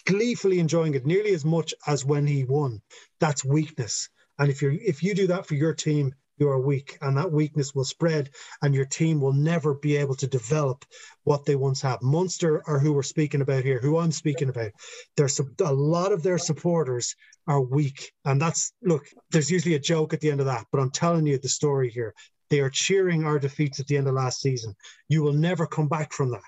[0.04, 2.82] gleefully enjoying it nearly as much as when he won.
[3.20, 4.10] That's weakness.
[4.38, 7.32] And if you if you do that for your team, you are weak and that
[7.32, 8.30] weakness will spread
[8.62, 10.84] and your team will never be able to develop
[11.24, 12.02] what they once had.
[12.02, 14.72] Munster are who we're speaking about here who i'm speaking about.
[15.16, 17.14] There's a lot of their supporters
[17.46, 20.80] are weak and that's look there's usually a joke at the end of that but
[20.80, 22.14] i'm telling you the story here.
[22.48, 24.74] They are cheering our defeats at the end of last season.
[25.08, 26.42] You will never come back from that.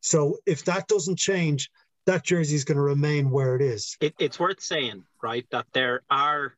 [0.00, 1.70] So if that doesn't change
[2.08, 3.94] that jersey is going to remain where it is.
[4.00, 6.54] It, it's worth saying right that there are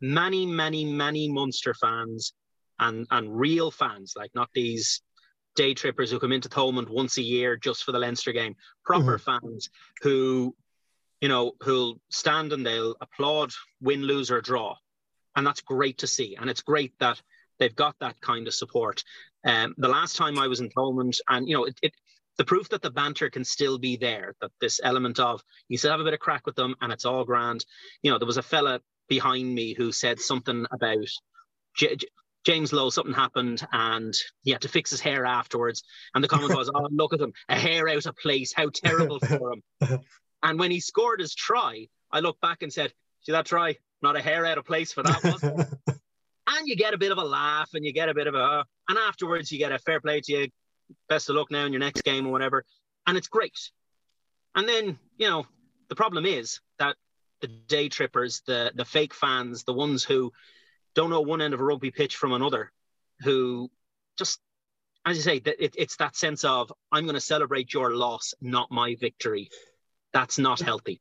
[0.00, 2.32] many, many, many Munster fans
[2.78, 5.02] and and real fans, like not these
[5.56, 9.18] day trippers who come into Thomond once a year just for the Leinster game, proper
[9.18, 9.46] mm-hmm.
[9.46, 9.68] fans
[10.02, 10.54] who,
[11.20, 14.76] you know, who'll stand and they'll applaud, win, lose, or draw.
[15.34, 16.36] And that's great to see.
[16.36, 17.20] And it's great that
[17.58, 19.02] they've got that kind of support.
[19.44, 21.92] Um, the last time I was in Thomond, and you know, it, it
[22.36, 25.90] the proof that the banter can still be there, that this element of you still
[25.90, 27.64] have a bit of crack with them and it's all grand.
[28.02, 31.06] You know, there was a fella behind me who said something about
[31.76, 32.08] J- J-
[32.44, 35.82] James Lowe, something happened and he had to fix his hair afterwards.
[36.14, 38.52] And the comment was, Oh, look at him, a hair out of place.
[38.54, 40.00] How terrible for him.
[40.42, 42.92] and when he scored his try, I looked back and said,
[43.22, 43.76] See that try?
[44.00, 45.66] Not a hair out of place for that one.
[46.46, 48.64] and you get a bit of a laugh and you get a bit of a,
[48.88, 50.48] and afterwards you get a fair play to you.
[51.08, 52.64] Best of luck now in your next game or whatever.
[53.06, 53.58] And it's great.
[54.54, 55.46] And then, you know,
[55.88, 56.60] the problem is
[57.40, 60.32] the day trippers, the the fake fans, the ones who
[60.94, 62.72] don't know one end of a rugby pitch from another,
[63.20, 63.70] who
[64.18, 64.40] just,
[65.06, 68.70] as you say, it, it's that sense of I'm going to celebrate your loss, not
[68.70, 69.50] my victory.
[70.12, 71.00] That's not healthy.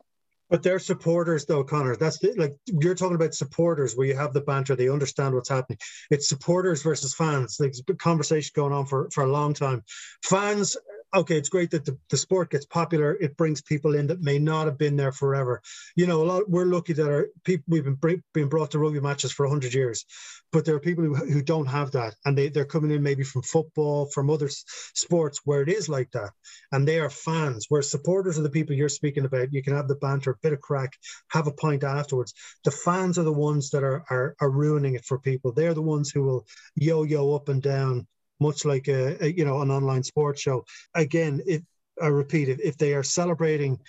[0.50, 1.96] But they're supporters, though, Conor.
[1.96, 5.50] That's the, like you're talking about supporters, where you have the banter, they understand what's
[5.50, 5.80] happening.
[6.10, 7.58] It's supporters versus fans.
[7.60, 9.84] Like, conversation going on for for a long time.
[10.24, 10.78] Fans
[11.18, 13.16] okay, it's great that the, the sport gets popular.
[13.20, 15.62] It brings people in that may not have been there forever.
[15.96, 19.00] You know, a lot we're lucky that our people we've been being brought to rugby
[19.00, 20.06] matches for hundred years,
[20.52, 23.24] but there are people who, who don't have that, and they they're coming in maybe
[23.24, 26.32] from football, from other sports where it is like that,
[26.72, 27.66] and they are fans.
[27.70, 29.54] Where supporters are the people you're speaking about.
[29.54, 30.94] You can have the banter, a bit of crack,
[31.32, 32.34] have a pint afterwards.
[32.64, 35.52] The fans are the ones that are are, are ruining it for people.
[35.52, 38.08] They're the ones who will yo-yo up and down
[38.40, 40.66] much like a, a, you know an online sports show.
[40.96, 41.62] Again, if
[42.02, 43.80] I repeat, if, if they are celebrating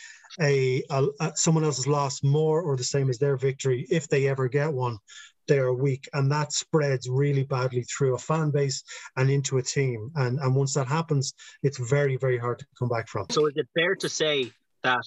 [0.41, 4.29] a, a, a someone else's loss more or the same as their victory if they
[4.29, 4.99] ever get one
[5.49, 6.09] they are weak.
[6.13, 8.85] And that spreads really badly through a fan base
[9.17, 10.11] and into a team.
[10.15, 13.27] And and once that happens it's very very hard to come back from.
[13.31, 14.53] So is it fair to say
[14.85, 15.03] that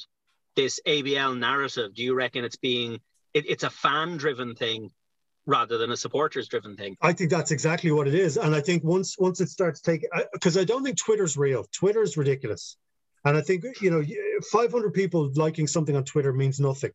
[0.55, 2.99] this abl narrative do you reckon it's being
[3.33, 4.89] it, it's a fan driven thing
[5.45, 6.95] rather than a supporters driven thing.
[7.01, 8.37] I think that's exactly what it is.
[8.37, 11.65] And i think once once it starts taking because I, I don't think twitter's real.
[11.71, 12.77] Twitter's ridiculous.
[13.25, 14.03] And i think you know
[14.51, 16.91] 500 people liking something on twitter means nothing.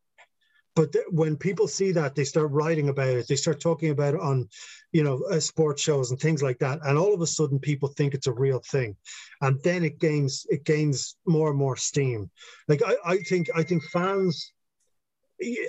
[0.75, 3.27] But th- when people see that they start writing about it.
[3.27, 4.49] They start talking about it on
[4.93, 6.81] you know uh, sports shows and things like that.
[6.85, 8.97] And all of a sudden people think it's a real thing.
[9.41, 12.31] And then it gains it gains more and more steam.
[12.69, 14.53] Like i, I think i think fans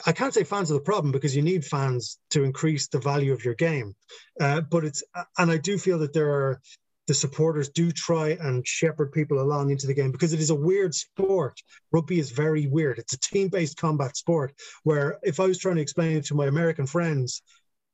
[0.06, 3.34] I can't say fans are the problem because you need fans to increase the value
[3.34, 3.96] of your game.
[4.40, 5.04] Uh, but it's,
[5.38, 6.62] and I do feel that there are,
[7.08, 10.56] the supporters do try and shepherd people along into the game because it is a
[10.56, 11.58] weird sport.
[11.92, 13.00] Rugby is very weird.
[13.00, 14.54] It's a team based combat sport
[14.84, 17.42] where if I was trying to explain it to my American friends,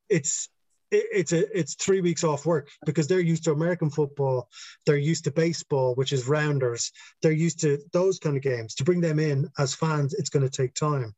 [0.10, 0.50] it's
[0.94, 4.50] it's a it's three weeks off work because they're used to American football,
[4.86, 8.76] they're used to baseball, which is rounders, they're used to those kind of games.
[8.76, 11.14] To bring them in as fans, it's going to take time.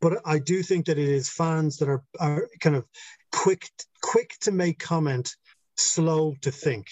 [0.00, 2.84] But I do think that it is fans that are are kind of
[3.32, 3.68] quick
[4.02, 5.34] quick to make comment,
[5.76, 6.86] slow to think.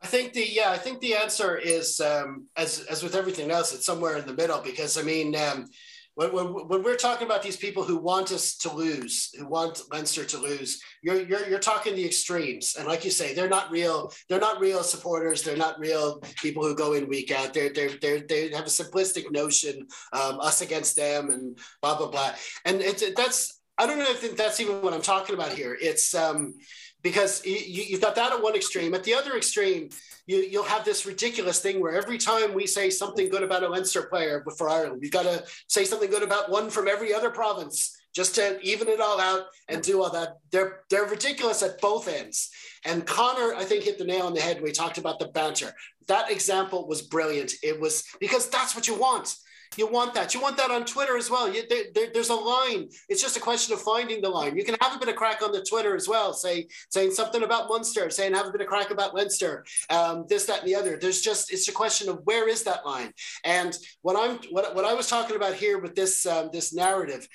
[0.00, 3.72] I think the yeah, I think the answer is um, as as with everything else,
[3.74, 5.36] it's somewhere in the middle because I mean.
[5.36, 5.68] Um,
[6.14, 9.80] when, when, when, we're talking about these people who want us to lose, who want
[9.90, 12.76] Leinster to lose, you're, you're, you're talking the extremes.
[12.78, 15.42] And like you say, they're not real, they're not real supporters.
[15.42, 17.54] They're not real people who go in week out.
[17.54, 22.08] They're, they're, they're, they have a simplistic notion, um, us against them and blah, blah,
[22.08, 22.34] blah.
[22.64, 25.76] And it's, that's, I don't know if that's even what I'm talking about here.
[25.80, 26.54] It's um,
[27.02, 28.94] because you, you've got that at one extreme.
[28.94, 29.90] At the other extreme,
[30.26, 33.68] you, you'll have this ridiculous thing where every time we say something good about a
[33.68, 37.30] Leinster player for Ireland, we've got to say something good about one from every other
[37.30, 40.36] province just to even it all out and do all that.
[40.50, 42.50] They're they're ridiculous at both ends.
[42.84, 45.28] And Conor, I think, hit the nail on the head when he talked about the
[45.28, 45.72] banter.
[46.08, 47.52] That example was brilliant.
[47.62, 49.34] It was because that's what you want.
[49.76, 50.34] You want that.
[50.34, 51.52] You want that on Twitter as well.
[51.52, 52.88] You, there, there, there's a line.
[53.08, 54.56] It's just a question of finding the line.
[54.56, 57.42] You can have a bit of crack on the Twitter as well, say saying something
[57.42, 60.74] about Munster, saying have a bit of crack about Leinster, um, this, that, and the
[60.74, 60.98] other.
[61.00, 63.12] There's just it's a question of where is that line.
[63.44, 67.28] And what I'm what, what I was talking about here with this um, this narrative,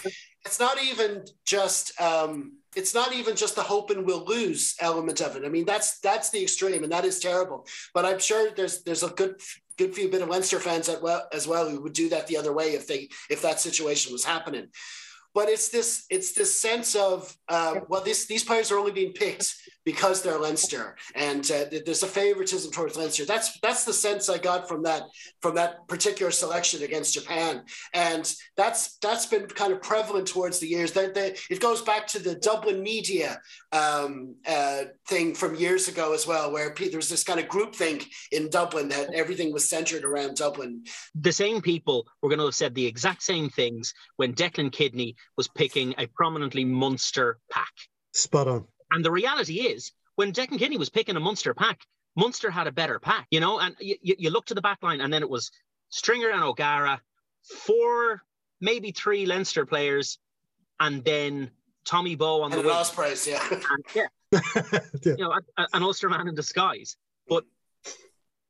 [0.45, 1.99] it's not even just.
[1.99, 5.43] Um, it's not even just the hope and we'll lose element of it.
[5.43, 7.65] I mean, that's that's the extreme, and that is terrible.
[7.91, 9.41] But I'm sure there's there's a good
[9.77, 12.53] good few bit of Leinster fans well, as well who would do that the other
[12.53, 14.67] way if they if that situation was happening.
[15.33, 19.13] But it's this it's this sense of uh, well, this these players are only being
[19.13, 19.53] picked
[19.87, 23.23] because they're Leinster, and uh, there's a favoritism towards Leinster.
[23.23, 25.03] That's that's the sense I got from that
[25.41, 30.67] from that particular selection against Japan, and that's that's been kind of prevalent towards the
[30.67, 30.91] years.
[30.91, 31.15] That
[31.49, 33.39] it goes back to the Dublin media
[33.71, 38.07] um, uh, thing from years ago as well, where there was this kind of groupthink
[38.33, 40.83] in Dublin that everything was centered around Dublin.
[41.15, 45.15] The same people were going to have said the exact same things when Declan Kidney
[45.37, 47.71] was picking a prominently Munster pack.
[48.11, 51.81] Spot on and the reality is, when Declan Kidney was picking a Munster pack,
[52.15, 53.59] Munster had a better pack, you know.
[53.59, 55.51] And you, you look to the back line, and then it was
[55.89, 57.01] Stringer and O'Gara,
[57.43, 58.21] four,
[58.59, 60.17] maybe three Leinster players,
[60.79, 61.51] and then
[61.85, 63.63] Tommy Bowe on and the last price, yeah, and,
[63.95, 64.79] yeah, yeah.
[65.03, 66.97] you know, an Ulster man in disguise.
[67.29, 67.45] But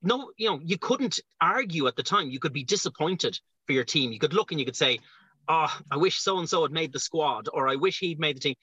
[0.02, 2.30] no, you know, you couldn't argue at the time.
[2.30, 4.12] You could be disappointed for your team.
[4.12, 5.00] You could look and you could say,
[5.48, 8.38] "Oh, I wish so and so had made the squad," or "I wish he'd made
[8.38, 8.56] the team."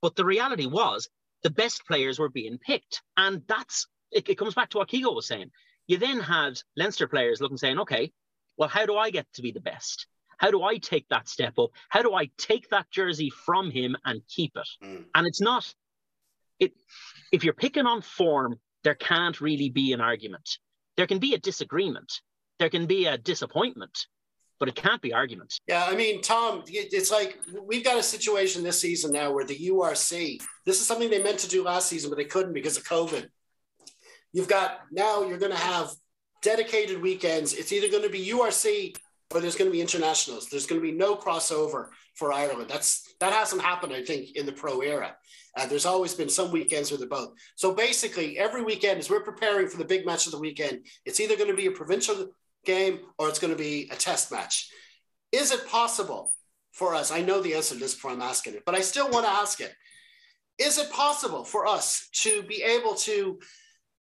[0.00, 1.08] But the reality was
[1.42, 3.02] the best players were being picked.
[3.16, 5.50] And that's it, it comes back to what Keego was saying.
[5.86, 8.12] You then had Leinster players looking saying, okay,
[8.56, 10.06] well, how do I get to be the best?
[10.38, 11.70] How do I take that step up?
[11.88, 14.68] How do I take that jersey from him and keep it?
[14.84, 15.04] Mm.
[15.14, 15.72] And it's not
[16.58, 16.72] it
[17.32, 20.58] if you're picking on form, there can't really be an argument.
[20.96, 22.20] There can be a disagreement.
[22.58, 24.06] There can be a disappointment
[24.58, 25.58] but it can't be arguments.
[25.68, 29.56] Yeah, I mean, Tom, it's like we've got a situation this season now where the
[29.68, 32.84] URC, this is something they meant to do last season, but they couldn't because of
[32.84, 33.28] COVID.
[34.32, 35.90] You've got now you're going to have
[36.42, 37.54] dedicated weekends.
[37.54, 38.96] It's either going to be URC
[39.32, 40.48] or there's going to be internationals.
[40.48, 42.68] There's going to be no crossover for Ireland.
[42.68, 45.16] That's that hasn't happened, I think, in the pro era.
[45.56, 47.32] Uh, there's always been some weekends with they're both.
[47.56, 51.20] So basically, every weekend, as we're preparing for the big match of the weekend, it's
[51.20, 52.28] either going to be a provincial
[52.68, 54.70] game or it's going to be a test match.
[55.32, 56.32] Is it possible
[56.72, 57.10] for us?
[57.10, 59.32] I know the answer to this before I'm asking it, but I still want to
[59.32, 59.74] ask it.
[60.58, 63.38] Is it possible for us to be able to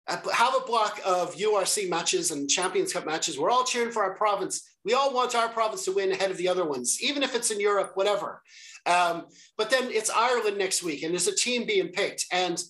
[0.07, 3.39] have a block of URC matches and Champions Cup matches.
[3.39, 4.69] We're all cheering for our province.
[4.83, 7.51] We all want our province to win ahead of the other ones, even if it's
[7.51, 8.41] in Europe, whatever.
[8.85, 12.25] Um, but then it's Ireland next week, and there's a team being picked.
[12.33, 12.61] And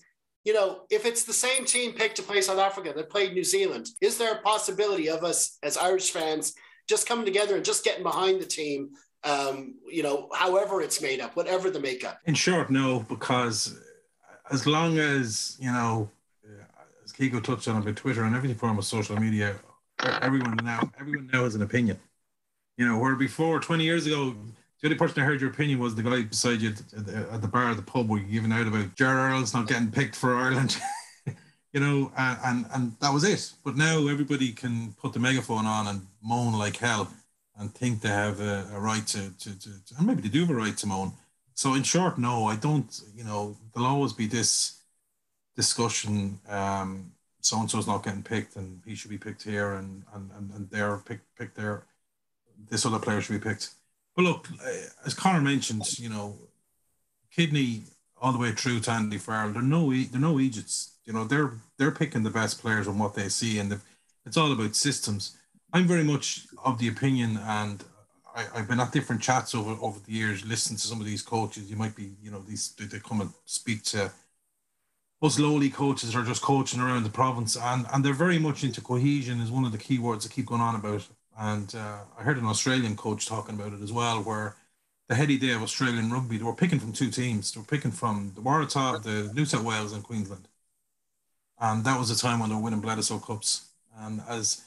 [0.43, 3.43] you know, if it's the same team picked to play South Africa that played New
[3.43, 6.53] Zealand, is there a possibility of us as Irish fans
[6.87, 8.89] just coming together and just getting behind the team?
[9.23, 12.19] Um, you know, however it's made up, whatever the makeup.
[12.25, 13.79] In short, no, because
[14.51, 16.09] as long as you know
[17.03, 19.55] as Keego touched on about Twitter and every form of social media,
[20.21, 21.99] everyone now everyone now has an opinion.
[22.77, 24.35] You know, where before 20 years ago,
[24.83, 27.41] the only person I heard your opinion was the guy beside you at the, at
[27.41, 30.13] the bar at the pub where you're giving out about Ger Earls not getting picked
[30.13, 30.75] for Ireland.
[31.71, 33.53] you know, and, and and that was it.
[33.63, 37.09] But now everybody can put the megaphone on and moan like hell
[37.57, 40.41] and think they have a, a right to, to, to, to, and maybe they do
[40.41, 41.13] have a right to moan.
[41.53, 44.81] So in short, no, I don't, you know, there'll always be this
[45.55, 46.41] discussion.
[46.49, 50.29] Um, so and so's not getting picked, and he should be picked here, and and
[50.37, 51.83] and, and they're picked picked there.
[52.69, 53.69] This other player should be picked.
[54.15, 54.71] But look, uh,
[55.05, 56.37] as Conor mentioned, you know,
[57.31, 57.83] kidney
[58.23, 59.51] all the way through to Andy Farrell.
[59.51, 60.95] They're no they're no Egypts.
[61.05, 63.79] You know, they're they're picking the best players on what they see, and
[64.25, 65.37] it's all about systems.
[65.73, 67.83] I'm very much of the opinion, and
[68.35, 71.21] I, have been at different chats over over the years, listening to some of these
[71.21, 71.69] coaches.
[71.69, 74.11] You might be, you know, these they, come and speak to
[75.21, 78.79] us lowly coaches are just coaching around the province, and and they're very much into
[78.79, 81.05] cohesion is one of the key words that keep going on about.
[81.37, 84.55] And uh, I heard an Australian coach talking about it as well, where
[85.09, 87.51] the heady day of Australian rugby, they were picking from two teams.
[87.51, 90.47] They were picking from the Waratah, the New South Wales, and Queensland.
[91.59, 93.69] And that was the time when they were winning Bledisloe Cups.
[93.97, 94.63] And as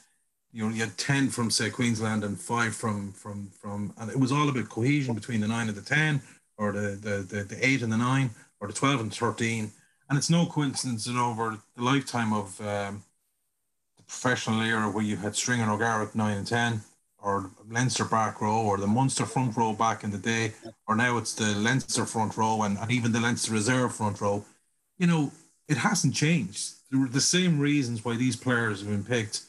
[0.51, 4.19] you know, you had ten from say Queensland and five from from from, and it
[4.19, 6.21] was all about cohesion between the nine and the ten,
[6.57, 9.71] or the the the, the eight and the nine, or the twelve and thirteen
[10.09, 13.03] and it's no coincidence that over the lifetime of um,
[14.07, 16.81] professional era where you had Stringer O'Gara at 9 and 10,
[17.19, 20.53] or Leinster back row, or the Munster front row back in the day,
[20.87, 24.45] or now it's the Leinster front row and, and even the Leinster reserve front row,
[24.97, 25.31] you know,
[25.67, 26.73] it hasn't changed.
[26.89, 29.41] There were the same reasons why these players have been picked.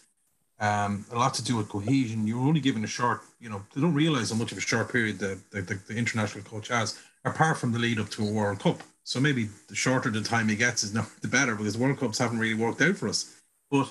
[0.60, 2.26] Um, a lot to do with cohesion.
[2.26, 4.90] You're only given a short, you know, they don't realize how much of a short
[4.90, 8.32] period the, the, the, the international coach has, apart from the lead up to a
[8.32, 8.82] World Cup.
[9.04, 12.18] So maybe the shorter the time he gets is not the better because World Cups
[12.18, 13.36] haven't really worked out for us.
[13.70, 13.88] But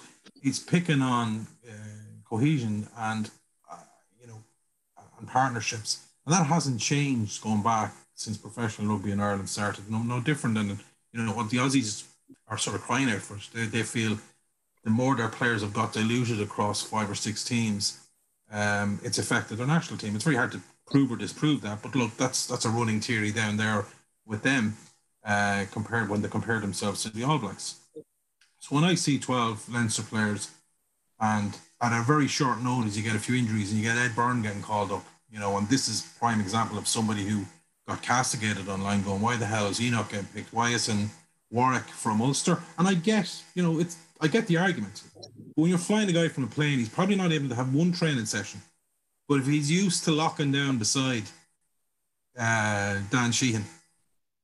[0.47, 1.73] he's picking on uh,
[2.23, 3.29] cohesion and
[3.69, 3.75] uh,
[4.21, 4.39] you know
[5.19, 9.91] and partnerships, and that hasn't changed going back since professional rugby in Ireland started.
[9.91, 10.69] No, no different than
[11.11, 12.05] you know what the Aussies
[12.47, 13.37] are sort of crying out for.
[13.53, 14.17] They, they feel
[14.83, 17.99] the more their players have got diluted across five or six teams,
[18.51, 20.15] um, it's affected their national team.
[20.15, 23.31] It's very hard to prove or disprove that, but look, that's that's a running theory
[23.31, 23.85] down there
[24.25, 24.77] with them
[25.25, 27.75] uh, compared when they compare themselves to the All Blacks.
[28.59, 30.51] So when I see 12 Leinster players
[31.19, 34.15] and at a very short notice you get a few injuries and you get Ed
[34.15, 37.45] Byrne getting called up, you know, and this is prime example of somebody who
[37.87, 40.53] got castigated online going, why the hell is he not getting picked?
[40.53, 41.09] Why isn't
[41.49, 42.59] Warwick from Ulster?
[42.77, 45.03] And I get, you know, it's I get the argument.
[45.15, 47.73] But when you're flying a guy from a plane, he's probably not able to have
[47.73, 48.61] one training session.
[49.27, 51.23] But if he's used to locking down beside
[52.37, 53.63] uh, Dan Sheehan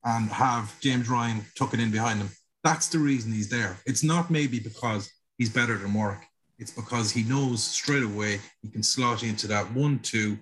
[0.03, 2.29] and have James Ryan tucking in behind him.
[2.63, 3.77] That's the reason he's there.
[3.85, 6.25] It's not maybe because he's better than Warwick.
[6.59, 10.37] It's because he knows straight away he can slot into that one, two,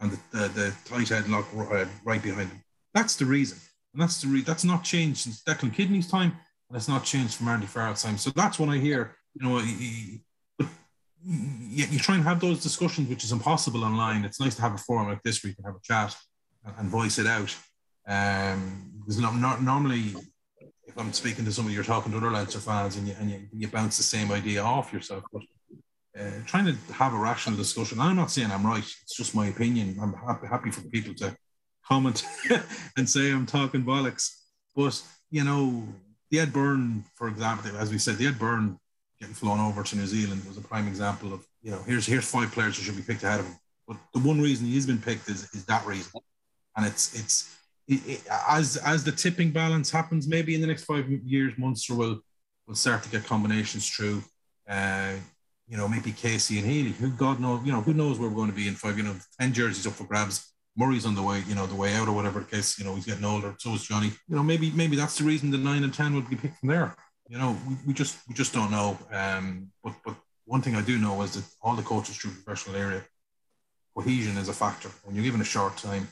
[0.00, 2.62] and the, the, the tight head lock right, right behind him.
[2.94, 3.58] That's the reason.
[3.92, 6.32] And that's the re- that's not changed since Declan Kidney's time,
[6.68, 8.18] and it's not changed from Andy Farrell's time.
[8.18, 10.22] So that's when I hear, you know, he, he,
[11.22, 14.24] you, you try and have those discussions, which is impossible online.
[14.24, 16.16] It's nice to have a forum like this where you can have a chat
[16.64, 17.54] and, and voice it out.
[18.08, 20.14] Um, because not, not normally,
[20.90, 23.40] if I'm speaking to somebody, you're talking to other Leinster fans, and you and you,
[23.52, 25.24] you bounce the same idea off yourself.
[25.32, 25.42] But
[26.18, 28.00] uh, trying to have a rational discussion.
[28.00, 28.78] I'm not saying I'm right.
[29.02, 29.96] It's just my opinion.
[30.00, 31.36] I'm happy, happy for people to
[31.86, 32.24] comment
[32.96, 34.36] and say I'm talking bollocks.
[34.74, 35.84] But you know,
[36.30, 38.78] the Ed Byrne, for example, as we said, the Ed Byrne
[39.20, 42.28] getting flown over to New Zealand was a prime example of you know here's here's
[42.28, 43.56] five players who should be picked ahead of him.
[43.86, 46.20] But the one reason he's been picked is is that reason,
[46.76, 47.56] and it's it's
[48.48, 52.20] as as the tipping balance happens, maybe in the next five years, Munster will
[52.66, 54.22] will start to get combinations through.
[54.68, 55.14] Uh,
[55.68, 56.90] you know, maybe Casey and Healy.
[56.90, 58.96] Who God knows, you know, who knows where we're going to be in five.
[58.96, 60.52] You know, ten jerseys up for grabs.
[60.76, 62.78] Murray's on the way, you know, the way out or whatever the case.
[62.78, 63.54] You know, he's getting older.
[63.58, 64.12] So is Johnny.
[64.28, 66.68] You know, maybe maybe that's the reason the nine and ten would be picked from
[66.68, 66.94] there.
[67.28, 68.98] You know, we, we just we just don't know.
[69.12, 72.76] Um, but but one thing I do know is that all the coaches through professional
[72.76, 73.04] area
[73.96, 74.88] cohesion is a factor.
[75.04, 76.08] When you're given a short time,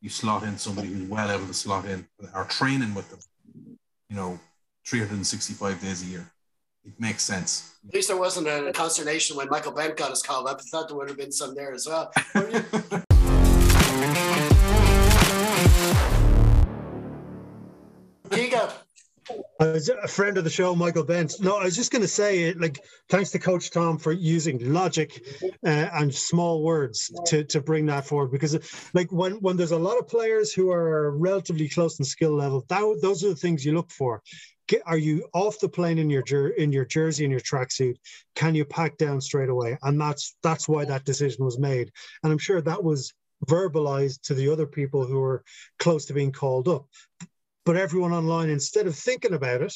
[0.00, 3.20] you slot in somebody who's well able to slot in, or training with them,
[4.08, 4.38] you know,
[4.86, 6.30] 365 days a year.
[6.84, 7.74] it makes sense.
[7.88, 10.60] At least there wasn't a consternation when Michael Bent got his call up.
[10.60, 12.12] I thought there would have been some there as well.
[19.60, 21.40] I was a friend of the show, Michael Bent.
[21.40, 25.24] No, I was just going to say, like, thanks to Coach Tom for using logic
[25.42, 28.30] uh, and small words to to bring that forward.
[28.30, 28.58] Because,
[28.94, 32.64] like, when when there's a lot of players who are relatively close in skill level,
[32.68, 34.22] that, those are the things you look for.
[34.68, 37.96] Get, are you off the plane in your jer- in your jersey and your tracksuit?
[38.34, 39.78] Can you pack down straight away?
[39.82, 41.90] And that's that's why that decision was made.
[42.22, 43.12] And I'm sure that was
[43.46, 45.44] verbalized to the other people who were
[45.78, 46.86] close to being called up.
[47.68, 49.74] But everyone online, instead of thinking about it,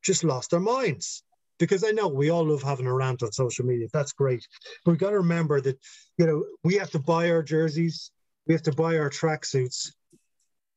[0.00, 1.24] just lost their minds.
[1.58, 3.88] Because I know we all love having a rant on social media.
[3.92, 4.46] That's great.
[4.84, 5.76] But we've got to remember that,
[6.18, 8.12] you know, we have to buy our jerseys,
[8.46, 9.90] we have to buy our tracksuits.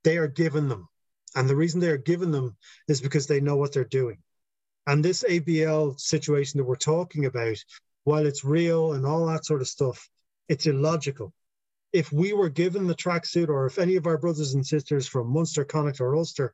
[0.04, 0.88] They are given them.
[1.36, 2.58] And the reason they are given them
[2.88, 4.18] is because they know what they're doing.
[4.88, 7.64] And this ABL situation that we're talking about,
[8.06, 10.10] while it's real and all that sort of stuff,
[10.50, 11.32] it's illogical
[11.94, 15.32] if we were given the tracksuit, or if any of our brothers and sisters from
[15.32, 16.54] Munster, Connacht, or Ulster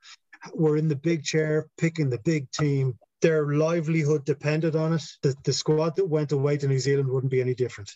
[0.54, 5.04] were in the big chair picking the big team, their livelihood depended on it.
[5.24, 7.96] The, the squad that went away to New Zealand wouldn't be any different.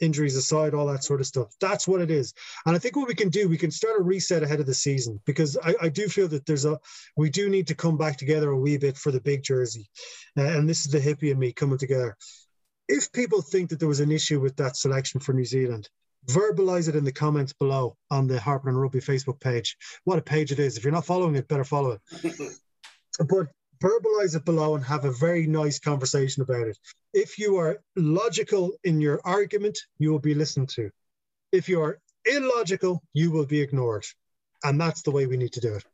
[0.00, 1.54] Injuries aside, all that sort of stuff.
[1.60, 2.34] That's what it is.
[2.66, 4.74] And I think what we can do, we can start a reset ahead of the
[4.74, 6.78] season because I, I do feel that there's a,
[7.16, 9.88] we do need to come back together a wee bit for the big jersey.
[10.36, 12.16] Uh, and this is the hippie and me coming together.
[12.88, 15.88] If people think that there was an issue with that selection for New Zealand,
[16.28, 19.76] verbalize it in the comments below on the Harpin' On Rugby Facebook page.
[20.04, 20.76] What a page it is.
[20.76, 22.00] If you're not following it, better follow it.
[23.18, 23.48] but
[23.82, 26.78] verbalize it below and have a very nice conversation about it.
[27.12, 30.90] If you are logical in your argument, you will be listened to.
[31.50, 34.06] If you are illogical, you will be ignored.
[34.64, 35.84] And that's the way we need to do it.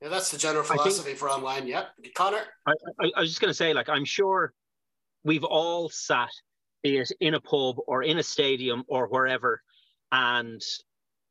[0.00, 1.66] Yeah, that's the general philosophy think, for online.
[1.66, 1.86] Yeah.
[2.14, 2.42] Conor?
[2.66, 4.52] I, I, I was just going to say, like, I'm sure
[5.24, 6.30] we've all sat
[6.82, 9.62] be it in a pub or in a stadium or wherever,
[10.10, 10.60] and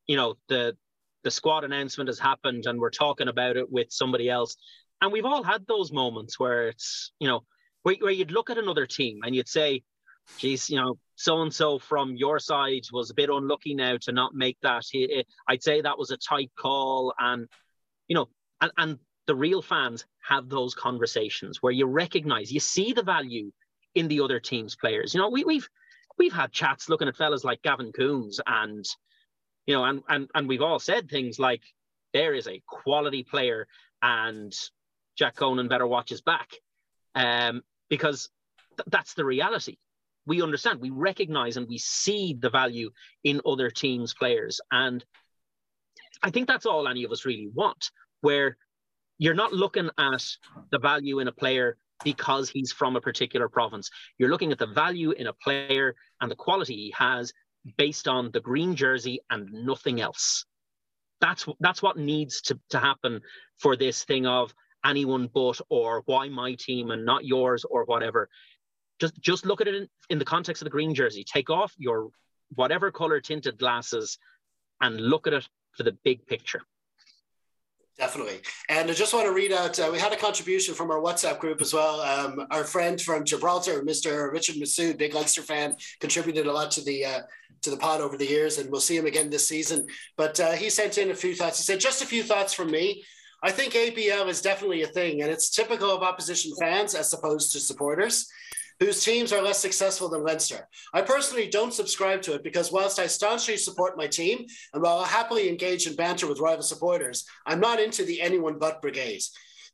[0.08, 0.76] you know the
[1.24, 4.56] the squad announcement has happened and we're talking about it with somebody else,
[5.02, 7.44] and we've all had those moments where it's you know
[7.84, 9.84] where, where you'd look at another team and you'd say,
[10.38, 14.12] geez, you know, so and so from your side was a bit unlucky now to
[14.12, 14.84] not make that.
[15.48, 17.48] I'd say that was a tight call, and
[18.08, 18.30] you know,
[18.60, 23.52] and, and the real fans have those conversations where you recognize, you see the value
[23.96, 25.14] in the other team's players.
[25.14, 25.68] You know, we, we've
[26.18, 28.86] we've had chats looking at fellas like Gavin Coombes and
[29.66, 31.62] you know, and and and we've all said things like
[32.14, 33.68] there is a quality player
[34.02, 34.54] and
[35.18, 36.50] Jack Conan better watch his back.
[37.16, 38.30] Um, because
[38.78, 39.78] th- that's the reality.
[40.26, 42.92] We understand, we recognize and we see the value
[43.24, 44.62] in other teams' players.
[44.72, 45.04] And
[46.24, 48.58] I think that's all any of us really want, where
[49.18, 50.26] you're not looking at
[50.72, 53.90] the value in a player because he's from a particular province.
[54.18, 57.34] You're looking at the value in a player and the quality he has
[57.78, 60.46] based on the green jersey and nothing else.
[61.20, 63.22] That's that's what needs to, to happen
[63.60, 68.30] for this thing of anyone but or why my team and not yours or whatever.
[69.00, 71.24] Just just look at it in, in the context of the green jersey.
[71.24, 72.10] Take off your
[72.56, 74.18] whatever color tinted glasses
[74.82, 76.62] and look at it for the big picture.
[78.02, 78.40] Definitely.
[78.68, 81.38] And I just want to read out, uh, we had a contribution from our WhatsApp
[81.38, 82.02] group as well.
[82.02, 84.32] Um, our friend from Gibraltar, Mr.
[84.32, 87.20] Richard Masood, big Leinster fan, contributed a lot to the uh,
[87.62, 89.86] to the pod over the years, and we'll see him again this season.
[90.18, 91.60] But uh, he sent in a few thoughts.
[91.60, 93.04] He said, just a few thoughts from me.
[93.44, 97.52] I think ABL is definitely a thing, and it's typical of opposition fans as opposed
[97.52, 98.28] to supporters
[98.82, 100.68] whose teams are less successful than Leinster.
[100.92, 104.98] I personally don't subscribe to it because whilst I staunchly support my team and while
[104.98, 109.22] I happily engage in banter with rival supporters, I'm not into the anyone but brigade.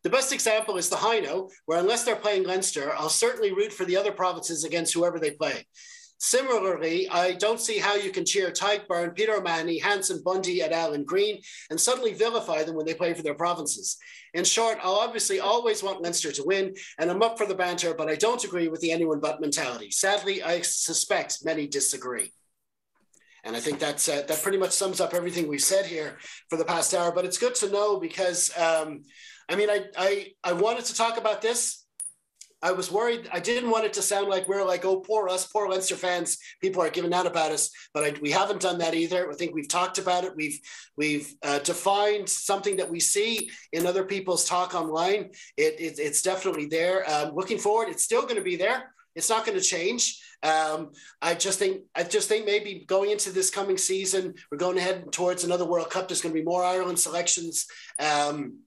[0.03, 3.85] The best example is the Heino, where unless they're playing Leinster, I'll certainly root for
[3.85, 5.65] the other provinces against whoever they play.
[6.19, 11.39] Similarly, I don't see how you can cheer Tadhg Peter O'Mahony, Hansen Bundee, and Green
[11.69, 13.97] and suddenly vilify them when they play for their provinces.
[14.33, 17.93] In short, I'll obviously always want Leinster to win, and I'm up for the banter,
[17.93, 19.91] but I don't agree with the anyone but mentality.
[19.91, 22.33] Sadly, I suspect many disagree.
[23.43, 26.17] And I think that's uh, that pretty much sums up everything we've said here
[26.49, 27.11] for the past hour.
[27.11, 29.03] But it's good to know because um,
[29.47, 31.85] I mean, I, I I wanted to talk about this
[32.61, 33.29] I was worried.
[33.31, 36.39] I didn't want it to sound like we're like, oh, poor us, poor Leinster fans.
[36.59, 39.29] People are giving out about us, but I, we haven't done that either.
[39.29, 40.35] I think we've talked about it.
[40.35, 40.59] We've
[40.95, 45.29] we've uh, defined something that we see in other people's talk online.
[45.55, 47.07] It, it it's definitely there.
[47.09, 48.91] Um, looking forward, it's still going to be there.
[49.15, 50.21] It's not going to change.
[50.43, 50.91] Um,
[51.21, 54.81] I just think I just think maybe going into this coming season, we're going to
[54.81, 56.07] head towards another World Cup.
[56.07, 57.67] There's going to be more Ireland selections.
[57.99, 58.59] Um,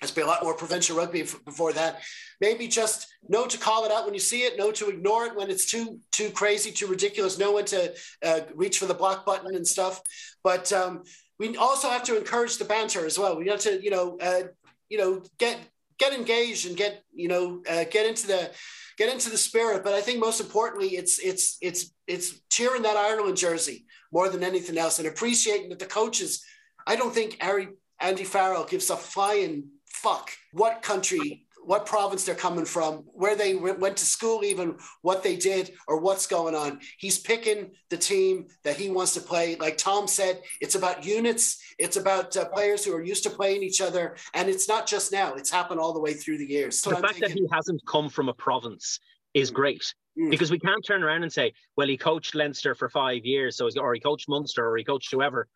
[0.00, 2.02] There's been a lot more provincial rugby before that.
[2.40, 5.36] Maybe just know to call it out when you see it, know to ignore it
[5.36, 9.24] when it's too too crazy, too ridiculous, know when to uh, reach for the block
[9.24, 10.02] button and stuff.
[10.44, 11.04] But um,
[11.38, 13.38] we also have to encourage the banter as well.
[13.38, 14.48] We have to, you know, uh,
[14.90, 15.58] you know, get
[15.98, 18.50] get engaged and get, you know, uh, get into the
[18.98, 19.82] get into the spirit.
[19.82, 24.44] But I think most importantly, it's it's it's it's cheering that Ireland jersey more than
[24.44, 26.44] anything else, and appreciating that the coaches.
[26.86, 27.68] I don't think Harry
[27.98, 29.68] Andy Farrell gives a flying
[30.06, 35.24] fuck what country, what province they're coming from, where they went to school, even what
[35.24, 36.78] they did or what's going on.
[36.98, 39.56] He's picking the team that he wants to play.
[39.56, 43.64] Like Tom said, it's about units, it's about uh, players who are used to playing
[43.64, 44.16] each other.
[44.32, 46.80] And it's not just now, it's happened all the way through the years.
[46.80, 49.00] So the I'm fact thinking, that he hasn't come from a province
[49.34, 49.92] is great.
[50.16, 50.30] Mm.
[50.30, 53.68] Because we can't turn around and say, well, he coached Leinster for five years, so
[53.78, 55.48] or he coached Munster, or he coached whoever.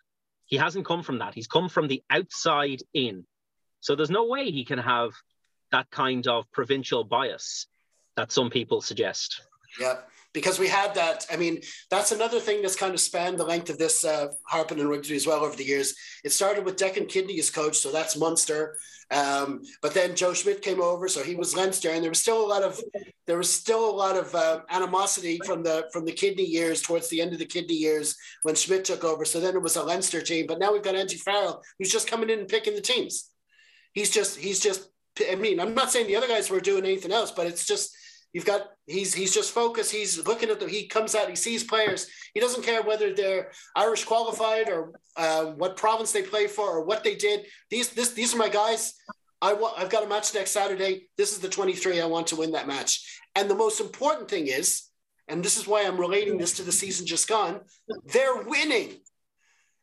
[0.47, 1.35] He hasn't come from that.
[1.35, 3.25] He's come from the outside in.
[3.81, 5.13] So there's no way he can have
[5.73, 7.67] that kind of provincial bias
[8.17, 9.43] that some people suggest.
[9.81, 9.99] Yeah,
[10.33, 11.27] because we had that.
[11.33, 11.61] I mean,
[11.91, 15.27] that's another thing that's kind of spanned the length of this uh, and Rugby as
[15.27, 15.95] well over the years.
[16.25, 18.79] It started with Declan Kidney as coach, so that's Munster.
[19.13, 22.45] Um, but then Joe Schmidt came over, so he was Leinster, and there was still
[22.45, 22.81] a lot of
[23.27, 27.09] there was still a lot of uh, animosity from the from the Kidney years towards
[27.09, 29.25] the end of the Kidney years when Schmidt took over.
[29.25, 32.09] So then it was a Leinster team, but now we've got Andy Farrell who's just
[32.09, 33.31] coming in and picking the teams
[33.93, 34.89] he's just he's just
[35.31, 37.95] I mean, I'm not saying the other guys were doing anything else, but it's just
[38.33, 39.93] you've got he's he's just focused.
[39.93, 42.07] He's looking at the he comes out, he sees players.
[42.35, 46.85] He doesn't care whether they're Irish qualified or uh, what province they play for or
[46.85, 47.47] what they did.
[47.71, 48.95] These this these are my guys.
[49.43, 51.09] I want I've got a match next Saturday.
[51.17, 52.01] This is the 23.
[52.01, 53.21] I want to win that match.
[53.35, 54.85] And the most important thing is,
[55.29, 57.61] and this is why I'm relating this to the season just gone,
[58.07, 58.97] they're winning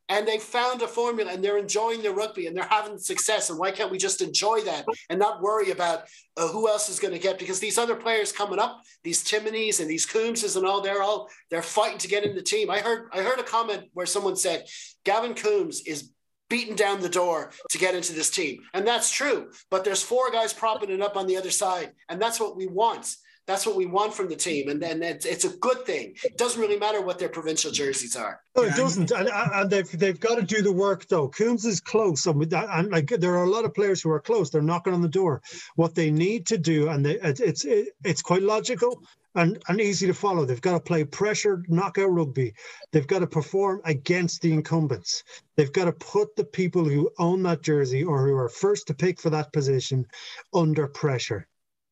[0.09, 3.49] and they found a formula and they're enjoying their rugby and they're having success.
[3.49, 6.03] And why can't we just enjoy that and not worry about
[6.37, 7.39] uh, who else is going to get?
[7.39, 11.29] Because these other players coming up, these Timoneys and these Coombses and all, they're all
[11.49, 12.69] they're fighting to get in the team.
[12.69, 14.65] I heard I heard a comment where someone said
[15.03, 16.11] Gavin Coombes is
[16.49, 19.51] beating down the door to get into this team, and that's true.
[19.69, 22.67] But there's four guys propping it up on the other side, and that's what we
[22.67, 23.13] want.
[23.47, 26.15] That's what we want from the team, and then it's, it's a good thing.
[26.23, 28.41] It doesn't really matter what their provincial jerseys are.
[28.57, 31.29] No, it doesn't, and, and they've they've got to do the work though.
[31.29, 34.49] Coombes is close, and, and like there are a lot of players who are close.
[34.49, 35.41] They're knocking on the door.
[35.75, 39.01] What they need to do, and they, it's it, it's quite logical
[39.37, 40.43] and, and easy to follow.
[40.43, 42.53] They've got to play pressure, knockout rugby.
[42.91, 45.23] They've got to perform against the incumbents.
[45.55, 48.93] They've got to put the people who own that jersey or who are first to
[48.93, 50.05] pick for that position
[50.53, 51.47] under pressure.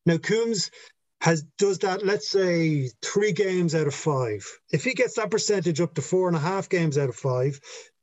[0.06, 0.70] Now, Coombes
[1.26, 4.46] has does that let's say three games out of five.
[4.70, 7.58] If he gets that percentage up to four and a half games out of five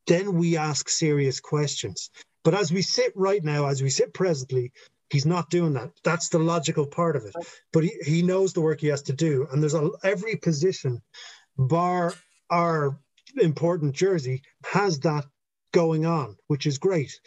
[0.07, 2.09] then we ask serious questions.
[2.43, 4.73] But as we sit right now as we sit presently
[5.09, 5.91] he's not doing that.
[6.03, 7.33] That's the logical part of it.
[7.71, 9.47] But he, he knows the work he has to do.
[9.49, 11.01] And there's a, every position
[11.57, 12.13] bar
[12.49, 12.99] our
[13.39, 15.23] important jersey has that
[15.71, 17.17] going on which is great.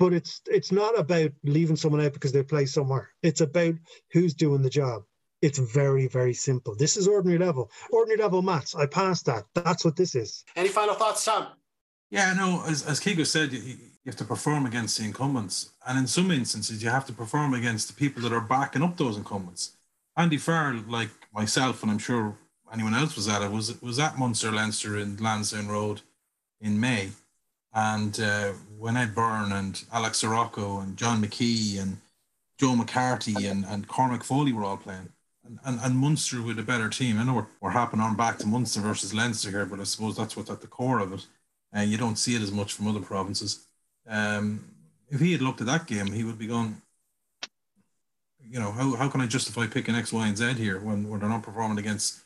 [0.00, 3.10] But it's it's not about leaving someone out because they play somewhere.
[3.22, 3.74] It's about
[4.12, 5.04] who's doing the job
[5.44, 6.74] it's very, very simple.
[6.74, 7.70] This is ordinary level.
[7.90, 8.74] Ordinary level maths.
[8.74, 9.44] I passed that.
[9.54, 10.44] That's what this is.
[10.56, 11.48] Any final thoughts, Tom?
[12.10, 15.70] Yeah, no, as, as Keego said, you, you have to perform against the incumbents.
[15.86, 18.96] And in some instances, you have to perform against the people that are backing up
[18.96, 19.76] those incumbents.
[20.16, 22.36] Andy Farrell, like myself, and I'm sure
[22.72, 26.00] anyone else was at it, was was at Munster Leinster in Lansdowne Road
[26.60, 27.10] in May.
[27.74, 31.98] And uh, when Ed Byrne and Alex Soroka and John McKee and
[32.58, 35.08] Joe McCarthy and, and Cormac Foley were all playing,
[35.44, 37.18] and, and, Munster with a better team.
[37.18, 40.16] I know we're, we're hopping on back to Munster versus Leinster here, but I suppose
[40.16, 41.26] that's what's at the core of it.
[41.72, 43.66] And you don't see it as much from other provinces.
[44.08, 44.64] Um,
[45.10, 46.80] if he had looked at that game, he would be going,
[48.48, 51.20] you know, how, how can I justify picking X, Y, and Z here when, when
[51.20, 52.20] they're not performing against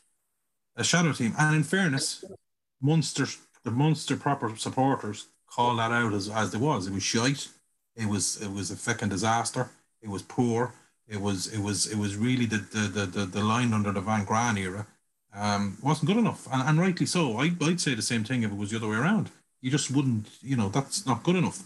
[0.75, 1.33] a shadow team?
[1.37, 2.23] And in fairness,
[2.81, 3.25] Munster,
[3.63, 6.87] the Munster proper supporters called that out as, as it was.
[6.87, 7.47] It was shite.
[7.95, 9.69] It was it was a fucking disaster.
[10.01, 10.73] It was poor.
[11.09, 14.25] It was it was it was really the the the, the, line under the Van
[14.25, 14.85] Graan era
[15.33, 17.37] um, wasn't good enough, and, and rightly so.
[17.37, 19.29] I, I'd say the same thing if it was the other way around.
[19.61, 21.63] You just wouldn't, you know, that's not good enough.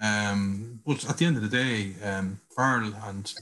[0.00, 3.32] Um, but at the end of the day, um, Farrell and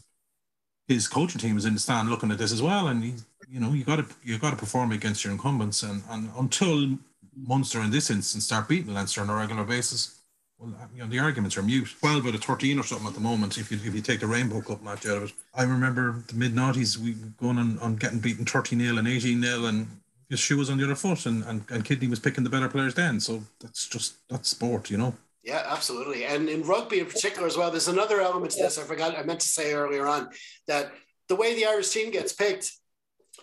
[0.88, 3.14] his coaching team is in the stand looking at this as well, and he,
[3.48, 6.96] you know, you got to you got to perform against your incumbents, and and until
[7.36, 10.20] Munster in this instance start beating Leinster on a regular basis,
[10.58, 11.94] well, you know, the arguments are mute.
[12.00, 14.26] 12 out of 13 or something at the moment, if you, if you take the
[14.26, 15.32] Rainbow Cup match out of it.
[15.54, 19.42] I remember the mid noughties, we going on, on getting beaten 30 0 and 18
[19.42, 19.86] 0, and
[20.30, 22.68] his shoe was on the other foot, and, and, and Kidney was picking the better
[22.68, 23.20] players then.
[23.20, 25.14] So that's just, that's sport, you know.
[25.46, 26.24] Yeah, absolutely.
[26.24, 29.22] And in rugby in particular as well, there's another element to this I forgot I
[29.22, 30.28] meant to say earlier on
[30.66, 30.90] that
[31.28, 32.72] the way the Irish team gets picked,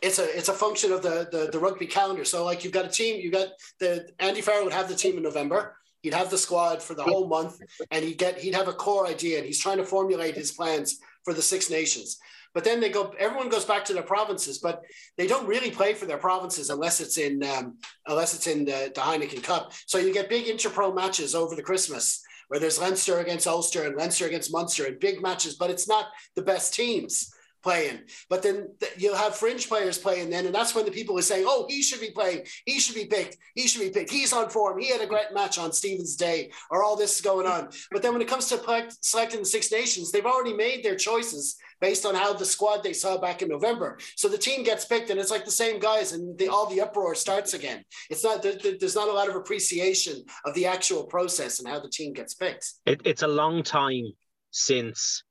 [0.01, 2.25] it's a it's a function of the, the the rugby calendar.
[2.25, 3.49] So like you've got a team, you've got
[3.79, 5.77] the Andy Farrell would have the team in November.
[6.03, 9.07] He'd have the squad for the whole month, and he'd get he'd have a core
[9.07, 12.19] idea, and he's trying to formulate his plans for the Six Nations.
[12.53, 14.83] But then they go, everyone goes back to their provinces, but
[15.17, 18.91] they don't really play for their provinces unless it's in um, unless it's in the,
[18.93, 19.71] the Heineken Cup.
[19.87, 23.95] So you get big interpro matches over the Christmas where there's Leinster against Ulster and
[23.95, 27.32] Leinster against Munster and big matches, but it's not the best teams
[27.63, 27.99] playing.
[28.29, 31.45] But then you'll have fringe players playing then, and that's when the people are saying,
[31.47, 32.45] "Oh, he should be playing.
[32.65, 33.37] He should be picked.
[33.55, 34.11] He should be picked.
[34.11, 34.79] He's on form.
[34.79, 38.01] He had a great match on Stephen's Day, or all this is going on." But
[38.01, 42.05] then when it comes to selecting the Six Nations, they've already made their choices based
[42.05, 43.97] on how the squad they saw back in November.
[44.15, 46.81] So the team gets picked, and it's like the same guys, and the, all the
[46.81, 47.83] uproar starts again.
[48.09, 51.89] It's not there's not a lot of appreciation of the actual process and how the
[51.89, 52.73] team gets picked.
[52.85, 54.13] It, it's a long time
[54.51, 55.23] since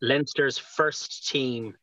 [0.00, 1.74] Leinster's first team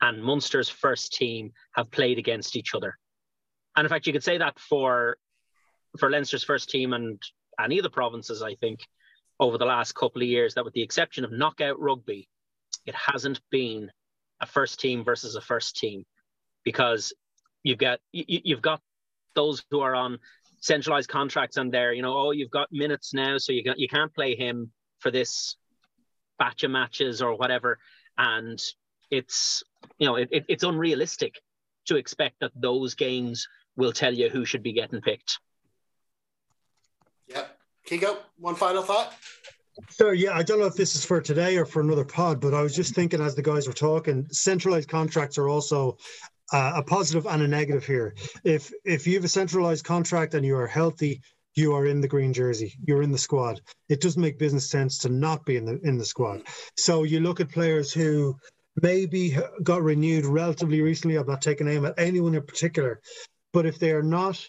[0.00, 2.98] and Munster's first team have played against each other.
[3.76, 5.16] And in fact, you could say that for
[5.98, 7.20] for Leinster's first team and
[7.62, 8.80] any of the provinces, I think,
[9.40, 12.28] over the last couple of years, that with the exception of knockout rugby,
[12.84, 13.90] it hasn't been
[14.40, 16.04] a first team versus a first team
[16.64, 17.12] because
[17.62, 18.80] you've got you, you've got
[19.34, 20.18] those who are on
[20.60, 23.88] centralized contracts and they're you know oh you've got minutes now so you can you
[23.88, 25.56] can't play him for this
[26.38, 27.78] batch of matches or whatever.
[28.18, 28.60] And
[29.10, 29.62] it's
[29.98, 31.40] you know it, it, it's unrealistic
[31.86, 35.38] to expect that those games will tell you who should be getting picked.
[37.28, 37.44] Yeah.
[37.86, 39.14] Keego, one final thought.
[39.90, 42.54] So yeah, I don't know if this is for today or for another pod, but
[42.54, 45.98] I was just thinking as the guys were talking, centralized contracts are also
[46.52, 48.14] uh, a positive and a negative here.
[48.44, 51.20] If if you have a centralized contract and you are healthy,
[51.56, 53.60] you are in the green jersey, you're in the squad.
[53.88, 56.42] It doesn't make business sense to not be in the in the squad.
[56.76, 58.36] So you look at players who
[58.82, 61.16] maybe got renewed relatively recently.
[61.16, 63.00] I'm not taking aim at anyone in particular,
[63.52, 64.48] but if they are not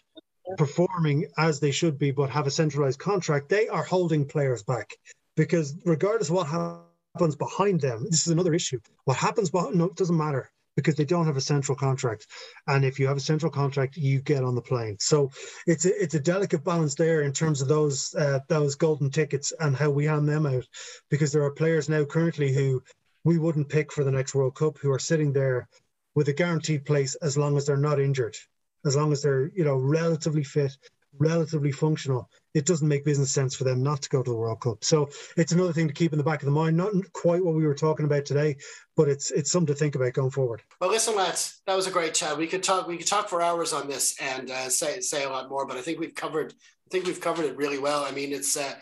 [0.58, 4.94] performing as they should be, but have a centralized contract, they are holding players back
[5.36, 8.80] because regardless of what happens behind them, this is another issue.
[9.06, 12.28] What happens behind no, it doesn't matter because they don't have a central contract.
[12.68, 14.96] And if you have a central contract, you get on the plane.
[15.00, 15.32] So
[15.66, 19.52] it's a, it's a delicate balance there in terms of those uh, those golden tickets
[19.60, 20.66] and how we hand them out,
[21.10, 22.82] because there are players now currently who
[23.26, 25.68] we wouldn't pick for the next World Cup who are sitting there
[26.16, 28.38] with a guaranteed place as long as they're not injured,
[28.86, 30.78] as long as they're you know relatively fit
[31.20, 34.62] relatively functional, it doesn't make business sense for them not to go to the World
[34.62, 34.84] Cup.
[34.84, 36.76] So it's another thing to keep in the back of the mind.
[36.76, 38.58] Not quite what we were talking about today,
[38.96, 40.62] but it's it's something to think about going forward.
[40.82, 42.38] Well, listen, lads, that was a great chat.
[42.38, 45.30] We could talk we could talk for hours on this and uh, say say a
[45.30, 48.04] lot more, but I think we've covered I think we've covered it really well.
[48.04, 48.74] I mean, it's uh,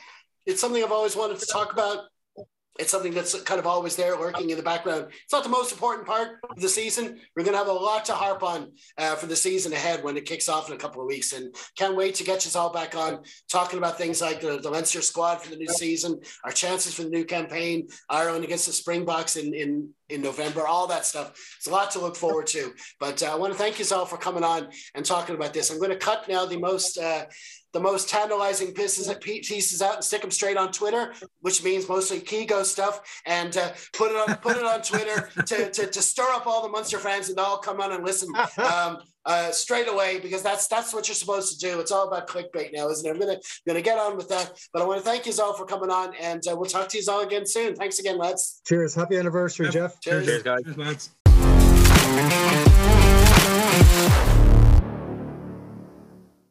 [0.46, 2.06] it's something I've always wanted to talk about
[2.78, 5.08] it's something that's kind of always there lurking in the background.
[5.24, 7.20] It's not the most important part of the season.
[7.36, 10.18] We're going to have a lot to harp on uh, for the season ahead when
[10.18, 11.34] it kicks off in a couple of weeks.
[11.34, 13.20] And can't wait to get you all back on
[13.50, 17.04] talking about things like the, the Leinster squad for the new season, our chances for
[17.04, 21.32] the new campaign, Ireland against the Springboks in, in, in November, all that stuff.
[21.58, 22.74] It's a lot to look forward to.
[23.00, 25.72] But uh, I want to thank you all for coming on and talking about this.
[25.72, 26.98] I'm going to cut now the most.
[26.98, 27.26] Uh,
[27.76, 32.22] the most tantalizing pieces, pieces out and stick them straight on Twitter, which means mostly
[32.22, 36.24] Keego stuff, and uh, put it on put it on Twitter to, to, to, stir
[36.32, 40.22] up all the Munster fans and all come on and listen um, uh, straight away
[40.22, 41.82] because that's that's what you're supposed to do.
[41.82, 43.12] It's all about clickbait now, isn't it?
[43.12, 45.66] I'm gonna gonna get on with that, but I want to thank you all for
[45.66, 47.76] coming on, and uh, we'll talk to you all again soon.
[47.76, 48.62] Thanks again, lads.
[48.66, 48.96] Cheers!
[48.96, 50.00] Happy anniversary, Jeff.
[50.00, 50.64] Cheers, Cheers guys.
[50.64, 51.10] Cheers, lads.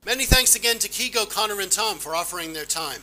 [0.07, 3.01] Many thanks again to Keego, Conor, and Tom for offering their time.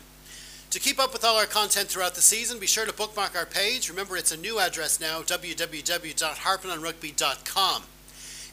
[0.70, 3.48] To keep up with all our content throughout the season, be sure to bookmark our
[3.48, 3.90] page.
[3.90, 7.84] Remember, it's a new address now www.harpinonrugby.com.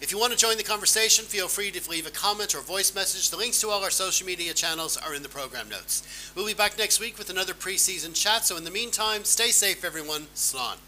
[0.01, 2.95] If you want to join the conversation, feel free to leave a comment or voice
[2.95, 3.29] message.
[3.29, 6.33] The links to all our social media channels are in the program notes.
[6.35, 9.85] We'll be back next week with another preseason chat, so in the meantime, stay safe,
[9.85, 10.29] everyone.
[10.35, 10.77] Slán.